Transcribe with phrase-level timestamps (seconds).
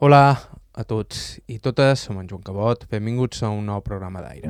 [0.00, 0.32] Hola
[0.72, 4.48] a tots i totes, som en Joan Cabot, benvinguts a un nou programa d'aire.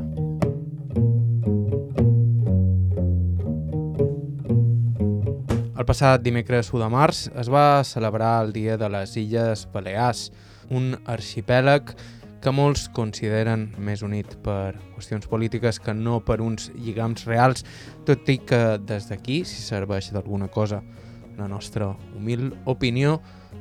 [5.75, 10.29] El passat dimecres 1 de març es va celebrar el Dia de les Illes Balears,
[10.71, 11.97] un arxipèlag
[12.39, 17.67] que molts consideren més unit per qüestions polítiques que no per uns lligams reals,
[18.07, 20.79] tot i que des d'aquí, si serveix d'alguna cosa
[21.35, 23.19] la nostra humil opinió,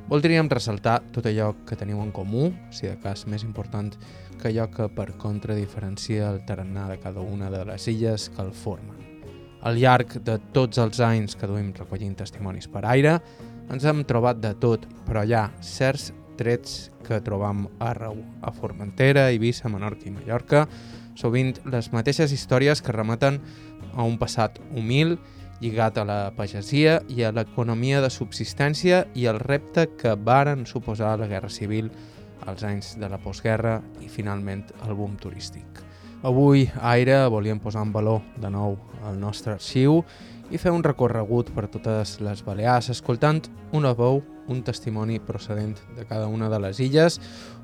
[0.10, 3.94] voldríem ressaltar tot allò que teniu en comú, si de cas més important
[4.42, 8.42] que allò que per contra diferencia el tarannà de cada una de les illes que
[8.42, 8.98] el formen.
[9.62, 13.20] Al llarg de tots els anys que duim recollint testimonis per aire,
[13.70, 19.28] ens hem trobat de tot, però hi ha certs trets que trobam arreu, a Formentera,
[19.30, 20.64] Eivissa, Menorca i Mallorca,
[21.20, 23.42] sovint les mateixes històries que remeten
[23.94, 25.18] a un passat humil
[25.60, 31.18] lligat a la pagesia i a l'economia de subsistència i el repte que varen suposar
[31.20, 31.92] la Guerra Civil
[32.48, 35.84] als anys de la postguerra i finalment el boom turístic.
[36.24, 38.76] Avui, a Aire, volíem posar en valor de nou
[39.08, 40.02] el nostre arxiu
[40.52, 46.08] i fer un recorregut per totes les Balears, escoltant una veu, un testimoni procedent de
[46.10, 47.20] cada una de les illes,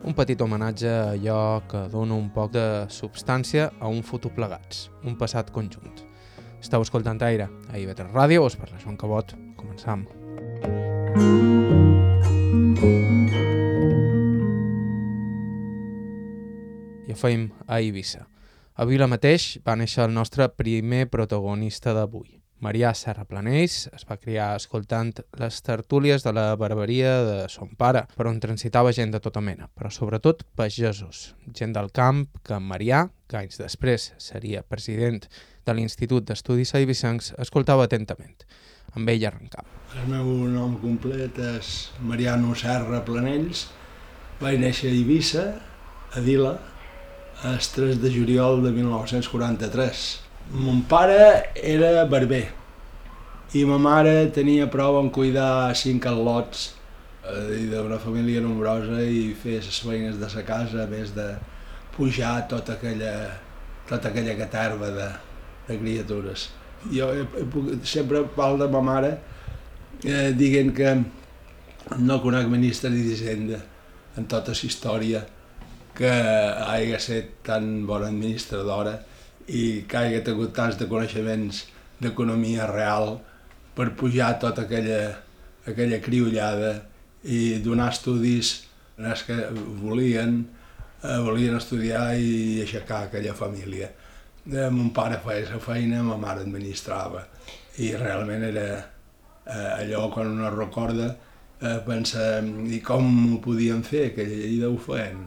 [0.05, 4.91] un petit homenatge a allò que dona un poc de substància a un futur plegats,
[5.03, 6.04] un passat conjunt.
[6.65, 9.35] Estau escoltant Aire a IB3 Ràdio, us parla Joan Cabot.
[9.53, 10.01] Començam.
[17.05, 18.25] I ho feim a Eivissa.
[18.73, 22.41] A Vila mateix va néixer el nostre primer protagonista d'avui.
[22.65, 28.25] Marià Serraplanells es va criar escoltant les tertúlies de la barberia de son pare, per
[28.29, 33.03] on transitava gent de tota mena, però sobretot pagesos, gent del camp que en Marià,
[33.29, 35.21] que anys després seria president
[35.65, 38.47] de l'Institut d'Estudis Eivissencs, escoltava atentament.
[38.95, 39.69] Amb ell arrencava.
[39.99, 41.71] El meu nom complet és
[42.01, 43.67] Mariano Serra Planells.
[44.41, 45.47] Vaig néixer a Eivissa,
[46.15, 46.57] a Vila,
[47.45, 50.24] el 3 de juliol de 1943.
[50.51, 52.45] Mon pare era barber
[53.53, 56.67] i ma mare tenia prou en cuidar cinc al·lots
[57.25, 61.25] eh, d'una família nombrosa i fer les feines de sa casa, a més de
[61.95, 63.13] pujar tota aquella,
[63.89, 65.07] tota aquella caterva de,
[65.69, 66.49] de criatures.
[66.91, 69.15] Jo he, he, sempre parlo de ma mare
[70.03, 70.93] eh, dient que
[71.97, 73.63] no conec ministre d'Hisenda
[74.17, 75.25] en tota la història
[75.95, 78.99] que hagi estat tan bona administradora
[79.47, 81.65] i que hagi tingut tants de coneixements
[82.01, 83.19] d'economia real
[83.75, 85.15] per pujar tota aquella,
[85.67, 86.73] aquella criollada
[87.23, 88.55] i donar estudis
[88.97, 89.35] als que
[89.81, 90.41] volien,
[91.03, 93.91] eh, volien estudiar i aixecar aquella família.
[94.45, 97.25] Eh, mon pare feia la feina, ma mare administrava
[97.77, 98.67] i realment era
[99.45, 101.09] eh, allò quan uno recorda
[101.59, 105.25] eh, pensa i com ho podien fer, que allà ho feien.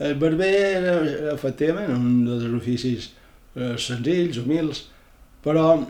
[0.00, 0.94] El barber era
[1.34, 3.10] efectivament un dels oficis
[3.56, 4.84] eh, senzills, humils,
[5.44, 5.80] però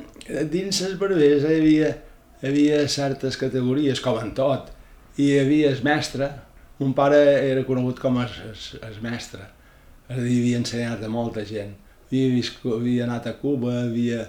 [0.53, 1.95] dins els barbers hi havia,
[2.41, 4.71] hi havia certes categories, com en tot,
[5.19, 6.31] i hi havia el mestre,
[6.81, 9.47] un pare era conegut com el, el, el mestre,
[10.09, 11.75] és a dir, havia ensenyat a molta gent,
[12.09, 14.23] havia, vist, havia anat a Cuba, havia,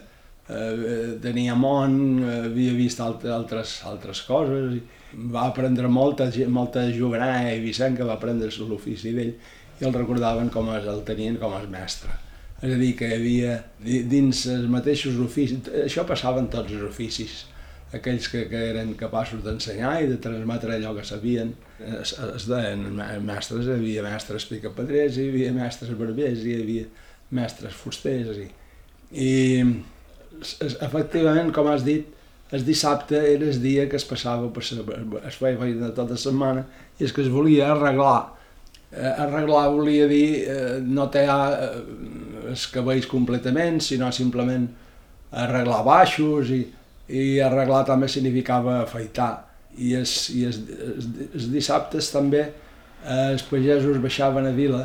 [0.50, 1.96] eh, tenia món,
[2.42, 8.18] havia vist altres, altres, coses, i va aprendre molta, molta jovenà i Vicent que va
[8.20, 12.14] aprendre l'ofici d'ell i el recordaven com el, el tenien com el mestre.
[12.62, 16.86] És a dir, que hi havia dins els mateixos oficis, això passava en tots els
[16.86, 17.40] oficis,
[17.98, 21.56] aquells que, que eren capaços d'ensenyar i de transmetre allò que sabien.
[21.82, 22.86] Es, es deien
[23.26, 26.86] mestres, hi havia mestres picapedrers, hi havia mestres barbers, hi havia
[27.34, 28.38] mestres fusters.
[28.38, 28.48] I,
[29.12, 29.32] i
[30.86, 32.06] efectivament, com has dit,
[32.52, 36.66] el dissabte era el dia que es passava per es feia feina tota la setmana
[37.00, 38.41] i és que es volia arreglar
[38.92, 41.70] arreglar volia dir eh, no eh,
[42.52, 44.68] els cabells completament, sinó simplement
[45.32, 46.66] arreglar baixos i,
[47.08, 49.48] i arreglar també significava afaitar.
[49.80, 54.84] I els, i els, els, els dissabtes també eh, els pagesos baixaven a vila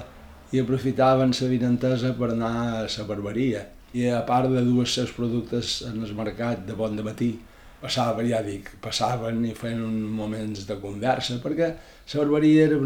[0.53, 3.65] i aprofitaven la vinentesa per anar a la barberia.
[3.97, 7.33] I a part de dues seus productes en el mercat de bon de matí,
[7.81, 12.79] passava, ja dic, passaven i feien uns moments de conversa, perquè la barberia era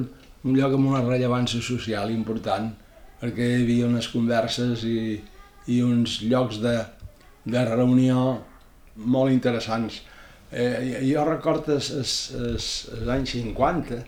[0.45, 2.71] un lloc amb una rellevància social important,
[3.21, 5.19] perquè hi havia unes converses i,
[5.69, 6.77] i uns llocs de,
[7.45, 8.23] de reunió
[8.97, 10.01] molt interessants.
[10.51, 12.15] Eh, jo recordo els,
[13.07, 14.01] anys 50,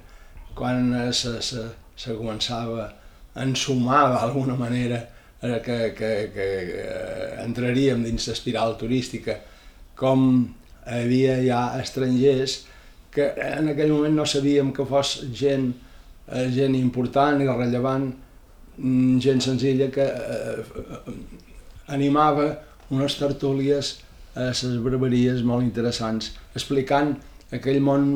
[0.56, 2.88] quan se, se, se començava
[3.32, 5.04] a ensumar d'alguna manera
[5.40, 6.48] eh, que, que, que
[7.44, 9.38] entraríem dins l'espiral turística,
[9.96, 10.26] com
[10.82, 12.62] hi havia ja estrangers
[13.12, 15.70] que en aquell moment no sabíem que fos gent
[16.28, 18.12] eh, gent important i rellevant,
[18.76, 21.12] mm, gent senzilla que eh, eh,
[21.88, 22.48] animava
[22.90, 23.98] unes tertúlies
[24.34, 27.16] a les barberies molt interessants, explicant
[27.52, 28.08] aquell món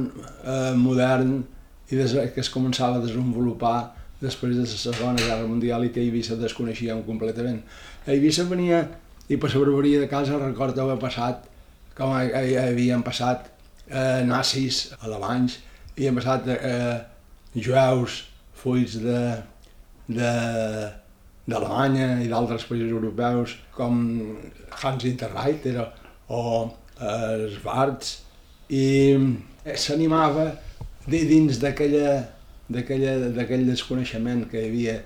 [0.44, 1.42] eh, modern
[1.90, 6.00] i des, que es començava a desenvolupar després de la Segona Guerra Mundial i que
[6.00, 7.60] Eivissa desconeixíem completament.
[8.06, 8.80] A Eivissa venia,
[9.28, 11.44] i per la barberia de casa recordo haver passat,
[11.96, 13.50] com havien passat
[13.88, 15.60] eh, nazis alemanys,
[15.96, 16.96] han passat eh,
[17.62, 18.24] jueus,
[18.56, 19.20] fulls de,
[20.08, 20.30] de,
[21.46, 24.00] d'Alemanya i d'altres països europeus, com
[24.82, 25.76] Hans Interreiter
[26.28, 26.42] o
[27.00, 27.50] eh,
[28.68, 28.86] i
[29.76, 30.50] s'animava
[31.06, 32.24] dins d'aquella
[32.66, 34.96] d'aquell desconeixement que hi havia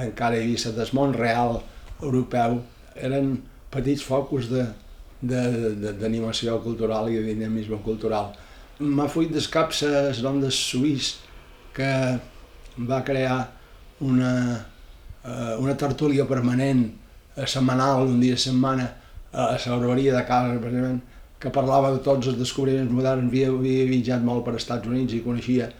[0.00, 1.60] encara hi havia del món real
[2.00, 2.62] europeu,
[2.96, 3.34] eren
[3.72, 4.48] petits focus
[5.22, 8.32] d'animació cultural i de dinamisme cultural.
[8.80, 11.18] M'ha fuit des caps el nom de Suís,
[11.74, 11.90] que
[12.88, 13.38] va crear
[14.00, 14.32] una,
[15.24, 16.84] eh, una tertúlia permanent,
[17.36, 18.90] eh, setmanal, un dia a setmana,
[19.32, 21.00] a la barberia de casa, precisament,
[21.40, 25.16] que parlava de tots els descobriments moderns, havia, havia viatjat molt per als Estats Units
[25.16, 25.70] i coneixia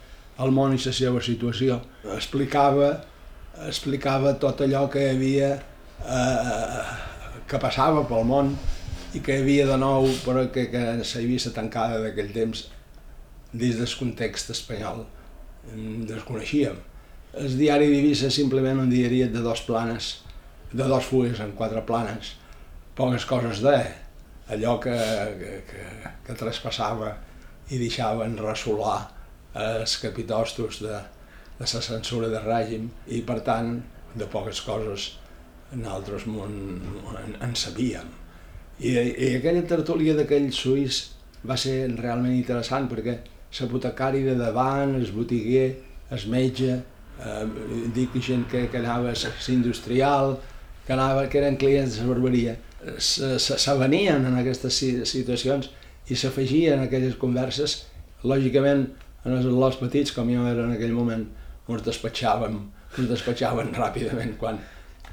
[0.43, 1.79] el món i la seva situació.
[2.15, 2.89] Explicava,
[3.69, 5.53] explicava tot allò que havia,
[6.03, 6.83] eh,
[7.47, 8.55] que passava pel món
[9.13, 12.67] i que hi havia de nou, però que, que s'havia tancada d'aquell temps
[13.53, 15.05] dins del context espanyol.
[16.09, 16.77] Desconeixíem.
[17.39, 20.19] El diari d'Eivissa simplement un diari de dos planes,
[20.73, 22.35] de dos fulles en quatre planes,
[22.97, 23.77] poques coses de
[24.53, 24.93] allò que,
[25.39, 27.15] que, que, que traspassava
[27.71, 28.99] i deixaven ressolar
[29.55, 30.99] els capitostos de,
[31.57, 33.75] de la censura de règim i per tant
[34.13, 35.13] de poques coses
[35.73, 36.57] nosaltres en,
[37.17, 38.09] en, en sabíem.
[38.79, 41.03] I, I aquella tertúlia d'aquell suís
[41.45, 43.19] va ser realment interessant perquè
[43.59, 45.67] l'apotecari de davant, el botiguer,
[46.11, 46.79] el metge,
[47.19, 47.45] eh,
[47.93, 50.37] dic gent que, que anava a l'industrial,
[50.85, 52.57] que, anava, que eren clients de la barberia,
[52.99, 55.69] s'avenien en aquestes situacions
[56.11, 57.83] i s'afegien en aquelles converses,
[58.27, 58.89] lògicament
[59.23, 61.23] en els lots petits, com jo era en aquell moment,
[61.69, 62.59] ens despatxàvem,
[62.97, 64.59] ens despatxàvem ràpidament quan,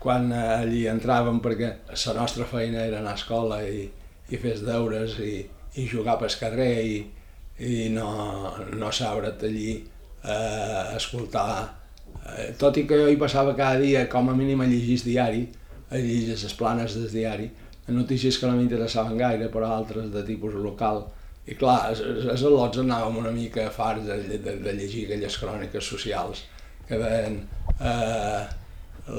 [0.03, 3.87] quan allí entràvem perquè la nostra feina era anar a escola i,
[4.31, 5.45] i fer deures i,
[5.79, 6.99] i jugar pel carrer i,
[7.61, 8.11] i no,
[8.73, 9.75] no sabre't allí
[10.25, 11.69] eh, escoltar.
[12.37, 15.43] Eh, tot i que jo hi passava cada dia com a mínim a llegir diari,
[15.91, 17.51] a llegir les planes del diari,
[17.91, 21.05] notícies que no m'interessaven gaire, però altres de tipus local.
[21.51, 26.45] I clar, els al·lots anàvem una mica farts de, de, de llegir aquelles cròniques socials
[26.87, 27.41] que deien
[27.81, 28.45] eh,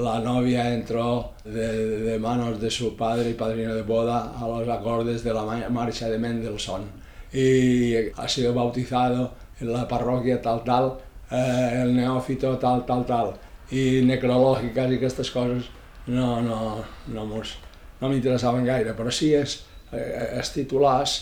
[0.02, 1.68] la novia entró de,
[2.06, 6.08] de manos de su padre y padrino de boda a los acordes de la marcha
[6.08, 7.01] de Mendelssohn
[7.32, 10.98] y ha sido bautizado en la parroquia tal tal,
[11.30, 13.32] eh, el neófito tal tal tal
[13.72, 15.68] i necrològiques i aquestes coses
[16.06, 17.56] no, no, no, mos,
[18.00, 19.62] no m'interessaven gaire, però sí és,
[19.92, 21.16] eh, els titulars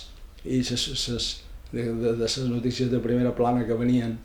[0.45, 1.31] i ses, ses,
[1.71, 4.17] de, de, de les notícies de primera plana que venien,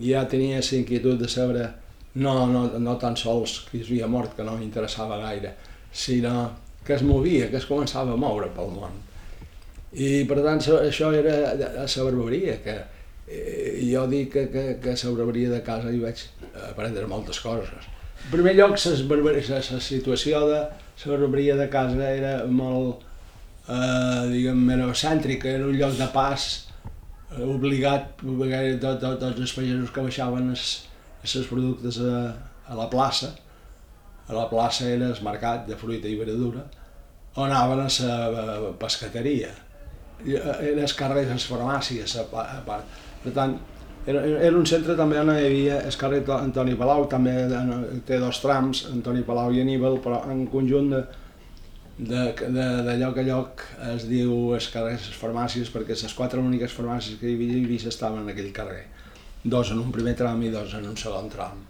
[0.00, 1.68] ja tenia la inquietud de saber
[2.14, 5.54] no, no, no tan sols qui havia mort, que no m'interessava gaire,
[5.92, 6.50] sinó
[6.84, 8.92] que es movia, que es començava a moure pel món.
[9.92, 12.76] I per tant això era a la barberia, que
[13.26, 16.26] eh, jo dic que, que, que a la barberia de casa hi vaig
[16.70, 17.90] aprendre moltes coses
[18.24, 23.02] en primer lloc, la situació de la barberia de casa era molt,
[23.66, 26.46] eh, diguem, eurocèntrica, era un lloc de pas
[27.32, 30.66] eh, obligat, perquè tot, tot, tots els pagesos que baixaven els,
[31.24, 32.20] els productes a,
[32.68, 33.32] a la plaça,
[34.28, 36.66] a la plaça era el mercat de fruita i verdura,
[37.40, 39.50] on anaven a la pescateria.
[40.26, 42.26] Eh, era el carrer de les farmàcies, a
[42.66, 42.98] part.
[43.24, 43.56] Per tant,
[44.06, 47.34] era, era un centre també on hi havia el carrer Antoni Palau, també
[48.08, 51.02] té dos trams, Antoni Palau i Aníbal, però en conjunt de,
[51.98, 56.40] de, de, de lloc a lloc es diu el carrer les farmàcies perquè les quatre
[56.40, 58.86] úniques farmàcies que hi havia Eivissa estaven en aquell carrer.
[59.44, 61.60] Dos en un primer tram i dos en un segon tram.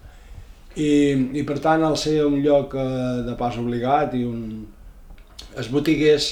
[0.78, 0.90] I,
[1.35, 2.85] i per tant, al ser un lloc eh,
[3.26, 4.45] de pas obligat i un...
[5.59, 6.28] els botiguers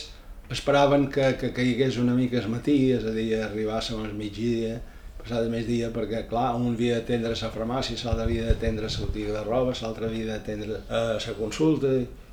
[0.51, 4.79] esperaven que, que caigués una mica el matí, és a dir, arribàssim al migdia,
[5.19, 9.35] passar de dia perquè, clar, un havia d'atendre la farmàcia, l'altre havia d'atendre la botiga
[9.35, 11.93] de roba, l'altre havia d'atendre eh, la consulta,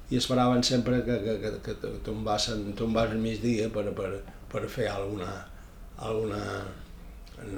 [0.10, 4.12] i esperaven sempre que, que, que, que tombassen, tombassen migdia per, per,
[4.52, 5.32] per fer alguna,
[5.98, 6.42] alguna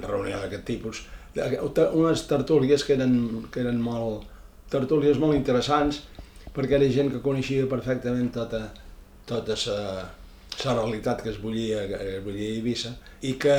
[0.02, 1.04] reunió d'aquest tipus.
[1.38, 4.24] Unes tertúlies que eren, que eren molt,
[4.72, 6.02] tertúlies molt interessants,
[6.56, 8.64] perquè era gent que coneixia perfectament tota,
[9.28, 9.82] tota la
[10.66, 13.58] la realitat que es volia, que es a Eivissa i que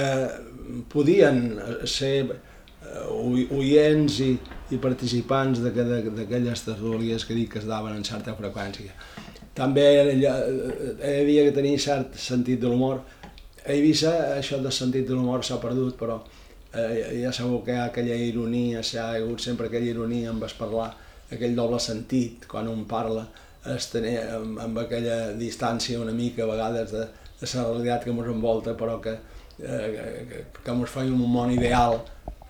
[0.92, 4.34] podien ser uh, oients i,
[4.72, 8.96] i participants d'aquelles tertúlies que dic que es daven en certa freqüència.
[9.56, 13.02] També hi havia que tenir cert sentit de l'humor.
[13.66, 16.22] A Eivissa això de sentit de l'humor s'ha perdut, però
[16.74, 20.56] eh, ja sabeu que hi ha aquella ironia, s'ha hagut sempre aquella ironia amb es
[20.56, 20.94] parlar,
[21.30, 23.28] aquell doble sentit quan un parla,
[23.66, 27.08] es tenia amb, amb aquella distància una mica a vegades de,
[27.42, 29.18] de la realitat que ens envolta, però que,
[29.60, 29.90] eh,
[30.30, 32.00] que, que ens fa un món ideal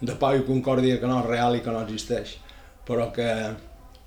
[0.02, 2.38] de pau i concòrdia que no és real i que no existeix,
[2.88, 3.30] però que,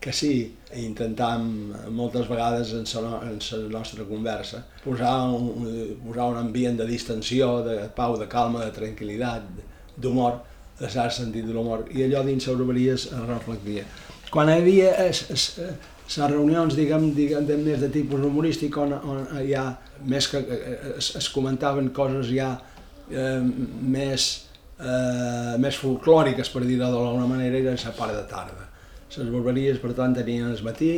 [0.03, 1.51] que sí, intentam
[1.93, 7.61] moltes vegades en la, en la nostra conversa posar un, posar un ambient de distensió,
[7.67, 9.45] de pau, de calma, de tranquil·litat,
[9.97, 10.41] d'humor,
[10.81, 13.85] de cert sentit de l'humor, i allò dins les obreries es reflectia.
[14.33, 15.45] Quan hi havia es, es,
[16.19, 19.67] les reunions, diguem, diguem de, més de tipus humorístic, on, on hi ha,
[20.09, 20.43] més que
[20.97, 22.51] es, es comentaven coses ja
[23.11, 24.29] eh, més,
[24.79, 28.69] eh, més folclòriques, per dir-ho d'alguna manera, era la part de tarda.
[29.13, 30.93] Les barberies, per tant, tenien el matí,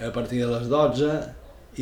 [0.00, 1.10] a partir de les 12,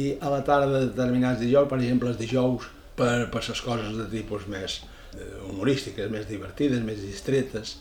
[0.00, 2.66] i a la tarda de determinats dijous, per exemple, els dijous,
[2.98, 4.80] per, per les coses de tipus més
[5.14, 7.78] eh, humorístiques, més divertides, més distretes.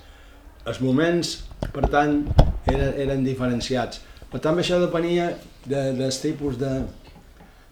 [0.70, 1.36] Els moments,
[1.74, 2.22] per tant,
[2.70, 4.01] eren, eren diferenciats.
[4.34, 5.28] Per tant, això depenia
[5.70, 6.72] de, dels tipus de,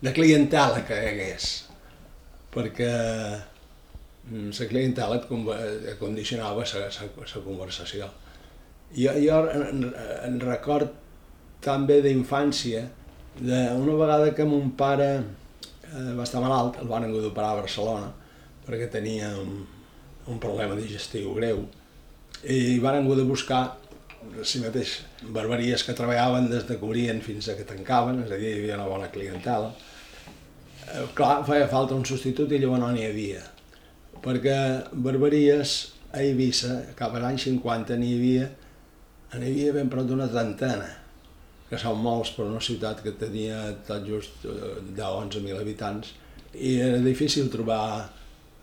[0.05, 1.47] de clientela que hi hagués,
[2.53, 2.91] perquè
[4.29, 8.11] mm, la clientela et condicionava la conversació.
[8.93, 9.89] Jo, jo en,
[10.27, 10.93] en record
[11.65, 12.85] també d'infància,
[13.41, 18.13] una vegada que mon pare eh, va estar malalt, el van haver d'operar a Barcelona,
[18.67, 19.63] perquè tenia un,
[20.29, 21.65] un problema digestiu greu,
[22.45, 23.80] i van haver de buscar
[24.43, 24.97] si mateix
[25.35, 28.59] barberies que treballaven des de que obrien fins a que tancaven, és a dir, hi
[28.61, 29.71] havia una bona clientela.
[30.87, 33.43] Eh, clar, feia falta un substitut i llavors no n'hi havia,
[34.23, 34.57] perquè
[34.91, 35.75] barberies
[36.11, 38.49] a Eivissa, cap a l'any 50, n'hi havia
[39.39, 40.89] n'hi havia ben prop d'una trentena,
[41.69, 46.15] que són molts per una ciutat que tenia tot just 10-11.000 eh, habitants,
[46.51, 48.09] i era difícil trobar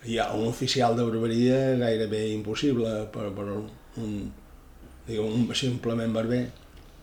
[0.05, 3.65] ja un oficial de barberia gairebé impossible per, per un,
[5.09, 6.45] diguem, un simplement barber,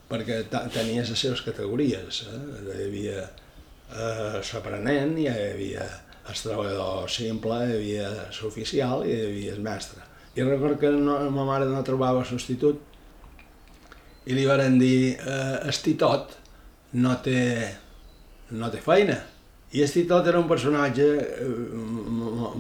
[0.10, 2.24] perquè tenies les seves categories.
[2.30, 2.42] Eh?
[2.66, 5.86] Hi havia eh, l'aprenent, hi havia
[6.26, 8.10] el treballador simple, hi havia
[8.42, 10.02] l'oficial i hi havia el mestre.
[10.36, 12.82] I recordo que no, ma mare no trobava substitut
[14.26, 16.34] i li varen dir eh, el Titot
[17.00, 17.42] no té,
[18.58, 19.20] no té feina.
[19.76, 21.06] I el Titot era un personatge
[21.40, 21.52] eh,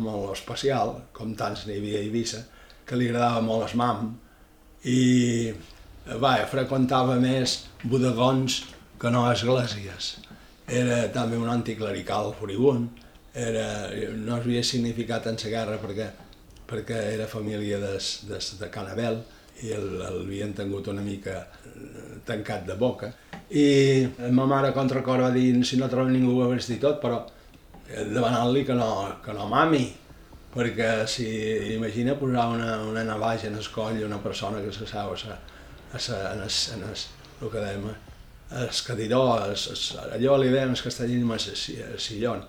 [0.05, 2.45] molt especial, com tants n'hi havia a Eivissa,
[2.85, 4.13] que li agradava molt el mam,
[4.85, 5.53] i
[6.21, 8.61] va, freqüentava més bodegons
[9.01, 10.15] que no esglésies.
[10.65, 13.01] Era també un anticlerical furibund,
[13.35, 16.07] era, no havia significat en la guerra perquè,
[16.69, 19.19] perquè era família des, des de Canabel,
[19.63, 23.11] i l'havien tingut una mica eh, tancat de boca.
[23.49, 27.21] I ma mare contra cor va dir si no troba ningú a vestir tot, però
[27.87, 28.89] demanant-li que, no,
[29.23, 29.85] que no mami,
[30.55, 31.27] perquè si
[31.75, 35.37] imagina posar una, una navaja en el coll una persona que se sap a,
[35.91, 37.09] a, en, es, en es,
[37.41, 37.89] el que dèiem,
[38.55, 42.45] el cadiró, es, es, allò li dèiem el castellí amb el sillon,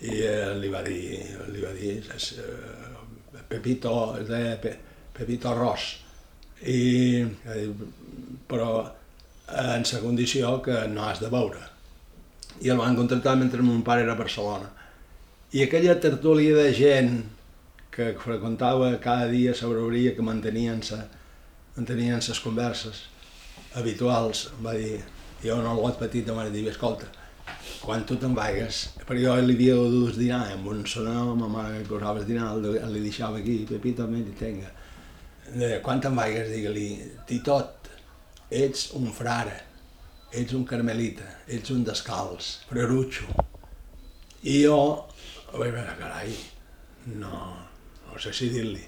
[0.00, 1.20] i eh, li va dir,
[1.52, 4.72] li va dir es, eh, Pepito, es deia Pe,
[5.12, 5.98] Pepito Ross,
[6.64, 7.20] i,
[8.48, 8.70] però
[9.52, 11.60] en la condició que no has de veure.
[12.62, 14.70] I el van contractar mentre mon pare era a Barcelona.
[15.52, 17.12] I aquella tertúlia de gent
[17.92, 21.02] que freqüentava cada dia l'obreria que mantenien, sa,
[21.76, 23.02] mantenien les converses
[23.76, 25.02] habituals, va dir,
[25.42, 27.08] jo no el got petit em va dir, escolta,
[27.82, 31.82] quan tu te'n vaigues, perquè jo li havia dut dinar amb un sonor, ma mare
[31.82, 34.70] li posava el dinar, li deixava aquí, Pepito, me tenga
[35.52, 36.86] de quan te'n vaigues, digue-li,
[37.28, 37.90] Titot,
[38.48, 39.58] ets un frare,
[40.32, 43.28] ets un carmelita, ets un descalç, frerutxo.
[44.48, 44.78] I jo,
[45.52, 46.32] vaig veure, carai,
[47.20, 47.42] no,
[48.12, 48.84] no sé si dir-li.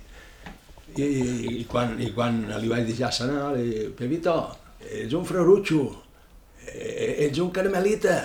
[0.95, 1.25] I, i,
[1.61, 4.37] i, quan, I quan li vaig dir ja sanar, li dic, Pepito,
[4.85, 5.83] ets un frerutxo,
[6.69, 8.19] e, ets un carmelita.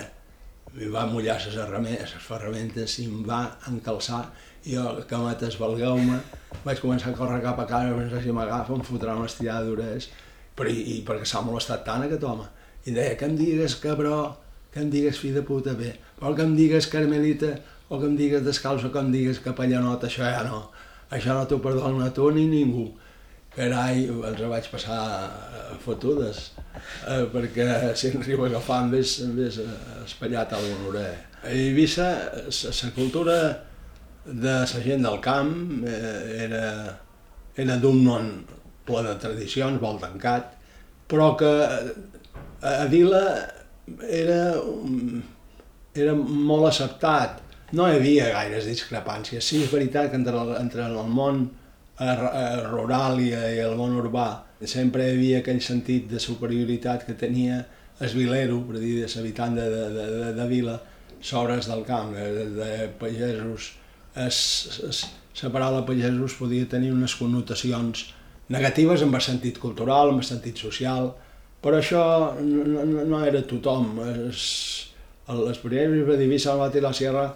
[0.77, 3.41] I va mullar les ferramentes i em va
[3.72, 4.22] encalçar
[4.68, 6.20] i jo, cametes, valgueu-me,
[6.65, 10.10] vaig començar a córrer cap a casa, pensar si m'agafa, em fotrà una estirada d'orelles,
[10.56, 12.46] però i, i perquè s'ha molestat tant aquest home.
[12.86, 14.20] I deia, que em digues cabró,
[14.74, 17.56] que em digues fill de puta bé, vol que em digues carmelita,
[17.89, 20.68] o que em digues descalç, o que em digues capellanot, això ja no.
[21.10, 22.89] Això no t'ho perdona tu ni ningú.
[23.56, 26.51] Carai, els vaig passar eh, fotudes,
[27.10, 27.66] eh, perquè
[27.98, 29.66] si ens arriba a agafar em ves, eh,
[30.06, 31.10] espallat a l'honorer.
[31.42, 32.12] A Eivissa,
[32.46, 33.39] la cultura
[34.25, 36.63] de la gent del camp eh, era,
[37.58, 38.32] era d'un món
[38.86, 40.54] ple de tradicions, molt tancat,
[41.10, 41.51] però que
[42.62, 43.24] a Vila
[44.06, 44.42] era,
[45.98, 47.42] era molt acceptat.
[47.78, 49.46] No hi havia gaires discrepàncies.
[49.46, 51.48] Sí, és veritat que entre, entre el món
[52.00, 54.30] rural i el món urbà
[54.68, 57.66] sempre hi havia aquell sentit de superioritat que tenia
[58.00, 60.78] el vilero, per dir, l'habitant de, de, de, de vila,
[61.22, 63.74] sobre els del camp, de, de pagesos.
[64.16, 64.40] Es,
[64.88, 65.02] es,
[65.44, 68.08] la paraula pagesos podia tenir unes connotacions
[68.50, 71.12] negatives en el sentit cultural, en el sentit social,
[71.64, 72.04] però això
[72.40, 74.00] no, no, no era tothom.
[74.30, 74.88] Es,
[75.30, 77.28] les pagesos de Divisa, el i la Sierra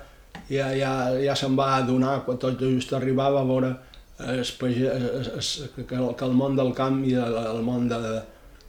[0.50, 3.74] ja, ja, ja se'n va adonar, quan tot just arribava a veure
[4.20, 8.00] es, es, es, que, que el món del camp i el, el món de,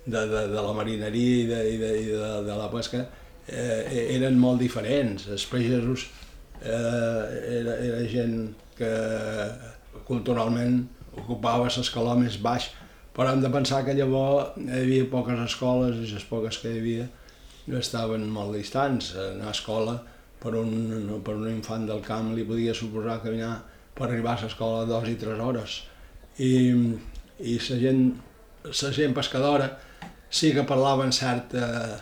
[0.07, 3.05] de, de, de la marineria i de, i de, i de, de la pesca
[3.47, 5.29] eh, eren molt diferents.
[5.33, 6.09] Els pagesos
[6.63, 7.23] eh,
[7.61, 8.95] era, era gent que
[10.09, 10.83] culturalment
[11.15, 12.71] ocupava l'escaló més baix,
[13.15, 16.81] però hem de pensar que llavors hi havia poques escoles i les poques que hi
[16.81, 17.07] havia
[17.79, 19.15] estaven molt distants.
[19.15, 20.01] Anar a escola
[20.45, 23.57] per un, per un infant del camp li podia suposar caminar
[23.97, 25.81] per arribar a l'escola dues i tres hores.
[26.45, 26.53] I,
[27.41, 28.05] i la gent,
[28.69, 29.71] la gent pescadora
[30.29, 31.99] sí que parlava en cert, eh,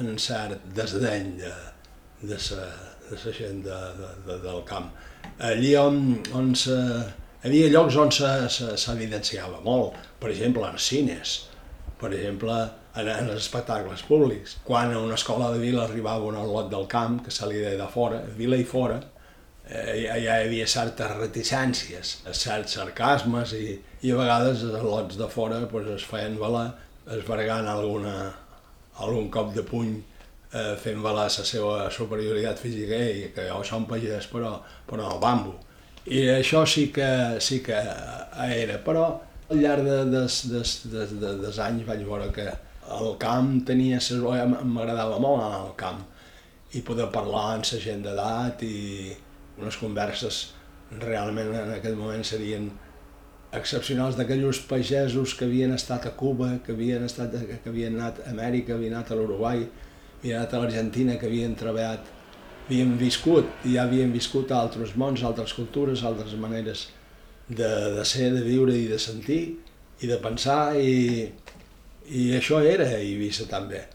[0.00, 1.54] en cert desdeny de,
[2.22, 2.68] de la
[3.10, 4.90] de la gent de, de, de, del camp.
[5.38, 6.00] Allí on,
[6.34, 6.76] on se,
[7.42, 11.36] hi havia llocs on s'evidenciava molt, per exemple, en cines,
[12.00, 12.56] per exemple,
[12.96, 14.56] en, en els espectacles públics.
[14.64, 17.78] Quan a una escola de vila arribava un lot del camp, que se li deia
[17.80, 19.00] de fora, vila i fora,
[19.68, 25.28] eh, ja, hi havia certes reticències, certs sarcasmes i, i a vegades els lots de
[25.32, 26.68] fora pues, es feien valer
[27.16, 28.16] esvergant alguna,
[29.02, 29.94] algun cop de puny
[30.52, 35.20] eh, fent valer la seva superioritat física i que jo som pagès però, però no
[35.22, 35.56] bambo.
[36.06, 39.08] I això sí que, sí que era, però
[39.50, 42.46] al llarg de, des, des, des, des, des anys vaig veure que
[42.96, 44.00] el camp tenia...
[44.64, 46.02] M'agradava molt anar al camp
[46.74, 49.14] i poder parlar amb la gent d'edat i,
[49.56, 50.40] unes converses
[51.00, 52.68] realment en aquest moment serien
[53.56, 58.34] excepcionals d'aquells pagesos que havien estat a Cuba, que havien, estat, que havien anat a
[58.34, 59.64] Amèrica, havien anat a l'Uruguai,
[60.18, 62.10] havien anat a l'Argentina, que havien treballat,
[62.66, 66.88] havien viscut, i ja havien viscut altres mons, altres cultures, altres maneres
[67.48, 69.42] de, de ser, de viure i de sentir
[70.02, 71.26] i de pensar i,
[72.10, 73.86] i això era Eivissa també.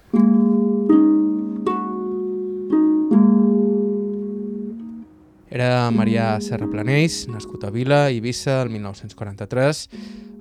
[5.52, 9.82] Era Marià Serraplanells, nascut a Vila, Eivissa, el 1943.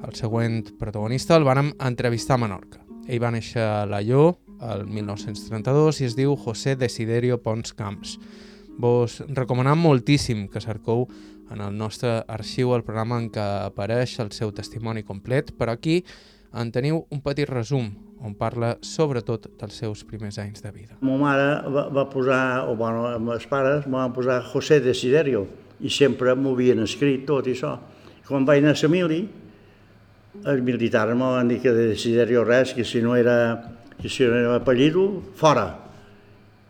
[0.06, 2.78] El següent protagonista el vàrem entrevistar a Menorca.
[3.10, 8.14] Ell va néixer a Lalló el 1932 i es diu José Desiderio Pons Camps.
[8.78, 11.08] Vos recomanam moltíssim que cercou
[11.50, 16.00] en el nostre arxiu el programa en què apareix el seu testimoni complet, però aquí
[16.54, 20.96] en teniu un petit resum on parla sobretot dels seus primers anys de vida.
[21.00, 25.46] Ma mare va, va posar, o bueno, els pares van posar José Desiderio
[25.80, 27.76] i sempre m'ho havien escrit tot i això.
[28.28, 29.20] Quan vaig anar a Samili,
[30.44, 33.36] els militars m'ho van dir que de Desiderio res, que si no era,
[34.00, 35.89] que si no era apellido, fora.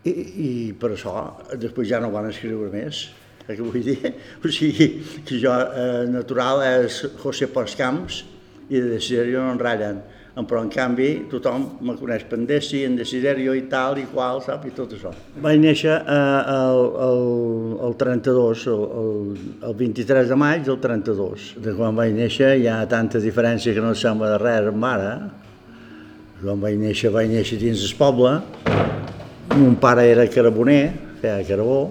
[0.05, 1.15] I, I per això
[1.61, 3.03] després ja no van escriure més.
[3.47, 3.99] Eh, que vull dir?
[4.45, 4.89] O sigui,
[5.27, 8.23] que jo eh, natural és José Pons Camps
[8.71, 10.01] i de Desiderio no en ratllen
[10.47, 14.39] però en canvi tothom me coneix per en Desi, en Desiderio i tal i qual,
[14.45, 15.11] sap, i tot això.
[15.43, 17.23] Vaig néixer eh, el, el,
[17.87, 21.51] el 32, el, el, el 23 de maig del 32.
[21.65, 25.15] De quan vaig néixer hi ha tanta diferència que no sembla de res amb ara.
[26.41, 28.39] Quan vaig néixer, vaig néixer dins el poble.
[29.51, 31.89] Mon pare era caraboner, feia carbó.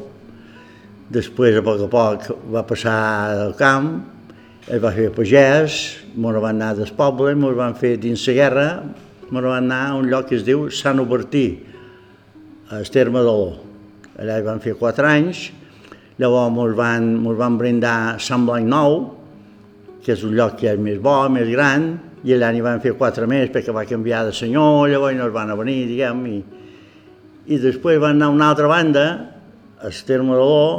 [1.12, 2.94] Després, a poc a poc, va passar
[3.36, 3.90] al camp,
[4.64, 5.76] ell va fer pagès,
[6.16, 8.66] m'ho van anar del poble, m'ho van fer dins la guerra,
[9.28, 11.44] m'ho van anar a un lloc que es diu Sant Obertí,
[12.70, 13.58] a Esterma d'Oló.
[14.16, 15.50] Allà hi van fer quatre anys,
[16.16, 18.96] llavors mos van, mos van brindar Sant Blanc Nou,
[20.00, 21.90] que és un lloc que és més bo, més gran,
[22.24, 25.36] i allà n'hi van fer quatre més perquè va canviar de senyor, llavors no es
[25.36, 26.40] van a venir, diguem, i,
[27.46, 29.04] i després van anar a una altra banda,
[29.80, 30.72] a Esterma d'Oló,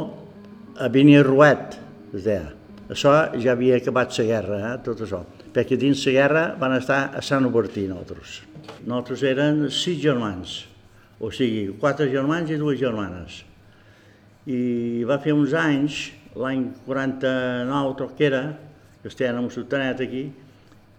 [0.78, 1.78] a Vini Ruet,
[2.14, 2.52] es deia
[2.92, 5.22] això ja havia acabat la guerra, eh, tot això.
[5.52, 8.42] Perquè dins la guerra van estar a Sant Obertí, nosaltres.
[8.84, 10.66] Nosaltres eren sis germans,
[11.20, 13.42] o sigui, quatre germans i dues germanes.
[14.46, 18.42] I va fer uns anys, l'any 49, tot que era,
[19.02, 20.26] que estèiem amb Sotanet aquí,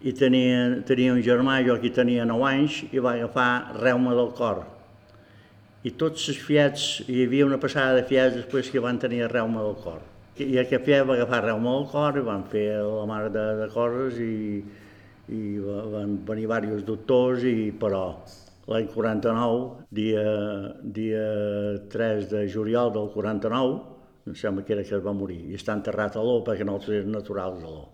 [0.02, 4.34] i tenia, tenia un germà, jo aquí tenia 9 anys, i va agafar reuma del
[4.34, 4.64] cor.
[5.84, 9.64] I tots els fiets, hi havia una passada de fiets després que van tenir reuma
[9.66, 10.02] del cor
[10.42, 13.68] i aquest pia va agafar reuma al cor i van fer la mar de, de
[13.74, 14.64] coses i,
[15.30, 18.04] i van venir diversos doctors, i, però
[18.72, 20.24] l'any 49, dia,
[20.98, 21.26] dia
[21.94, 23.78] 3 de juliol del 49,
[24.26, 26.80] em sembla que era que es va morir, i està enterrat a l'O perquè no
[26.82, 27.90] eren naturals a l'O.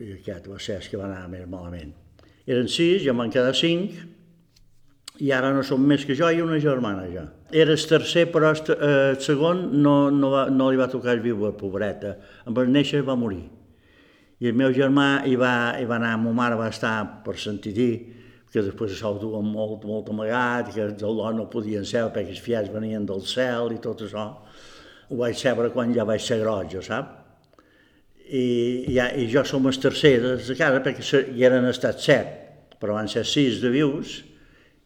[0.00, 1.92] I aquest va ser el que va anar més malament.
[2.48, 4.00] Eren sis, ja van quedar cinc,
[5.20, 7.26] i ara no som més que jo i una germana ja.
[7.52, 11.20] Era el tercer, però el eh, segon no, no, va, no li va tocar el
[11.24, 12.14] viu, pobreta.
[12.48, 13.42] Amb el néixer va morir.
[14.40, 16.94] I el meu germà hi va, hi va anar, ma mare va estar
[17.26, 17.92] per sentir dir,
[18.50, 22.32] que després això ho duen molt, molt amagat, que els lot no podien ser perquè
[22.32, 24.24] els fiats venien del cel i tot això.
[25.10, 27.18] Ho vaig saber quan ja vaig ser gros, jo sap?
[28.30, 32.34] I, ja, i jo som el tercer de casa perquè hi eren estat set,
[32.80, 34.20] però van ser sis de vius,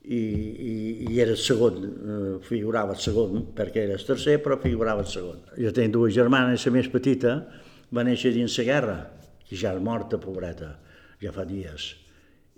[0.05, 0.75] i, i,
[1.09, 5.43] i era segon, eh, figurava el segon, perquè era el tercer, però figurava el segon.
[5.57, 7.37] Jo tenc dues germanes, la més petita
[7.95, 8.97] va néixer dins la guerra,
[9.49, 10.75] que ja és morta, pobreta,
[11.23, 11.95] ja fa dies.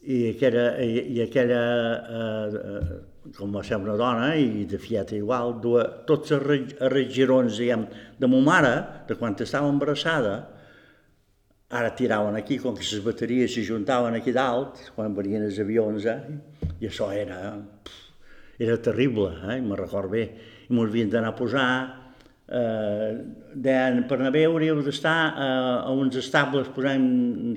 [0.07, 1.63] I aquella, i, i aquella
[2.19, 2.99] eh, eh,
[3.35, 7.87] com va ser una dona, i de fieta igual, duia, tots els, els girons, diguem,
[8.19, 8.75] de ma mare,
[9.09, 10.37] de quan estava embarassada,
[11.71, 16.07] ara tiraven aquí, com que les bateries s'hi juntaven aquí dalt, quan venien els avions,
[16.07, 16.19] eh?
[16.81, 17.39] I això era,
[18.59, 19.61] era terrible, eh?
[19.61, 20.25] me'n record bé,
[20.67, 21.69] i m'ho havien d'anar a posar,
[22.49, 23.11] eh,
[23.55, 25.47] deien, per anar bé hauríeu d'estar eh,
[25.87, 27.07] a uns estables posem,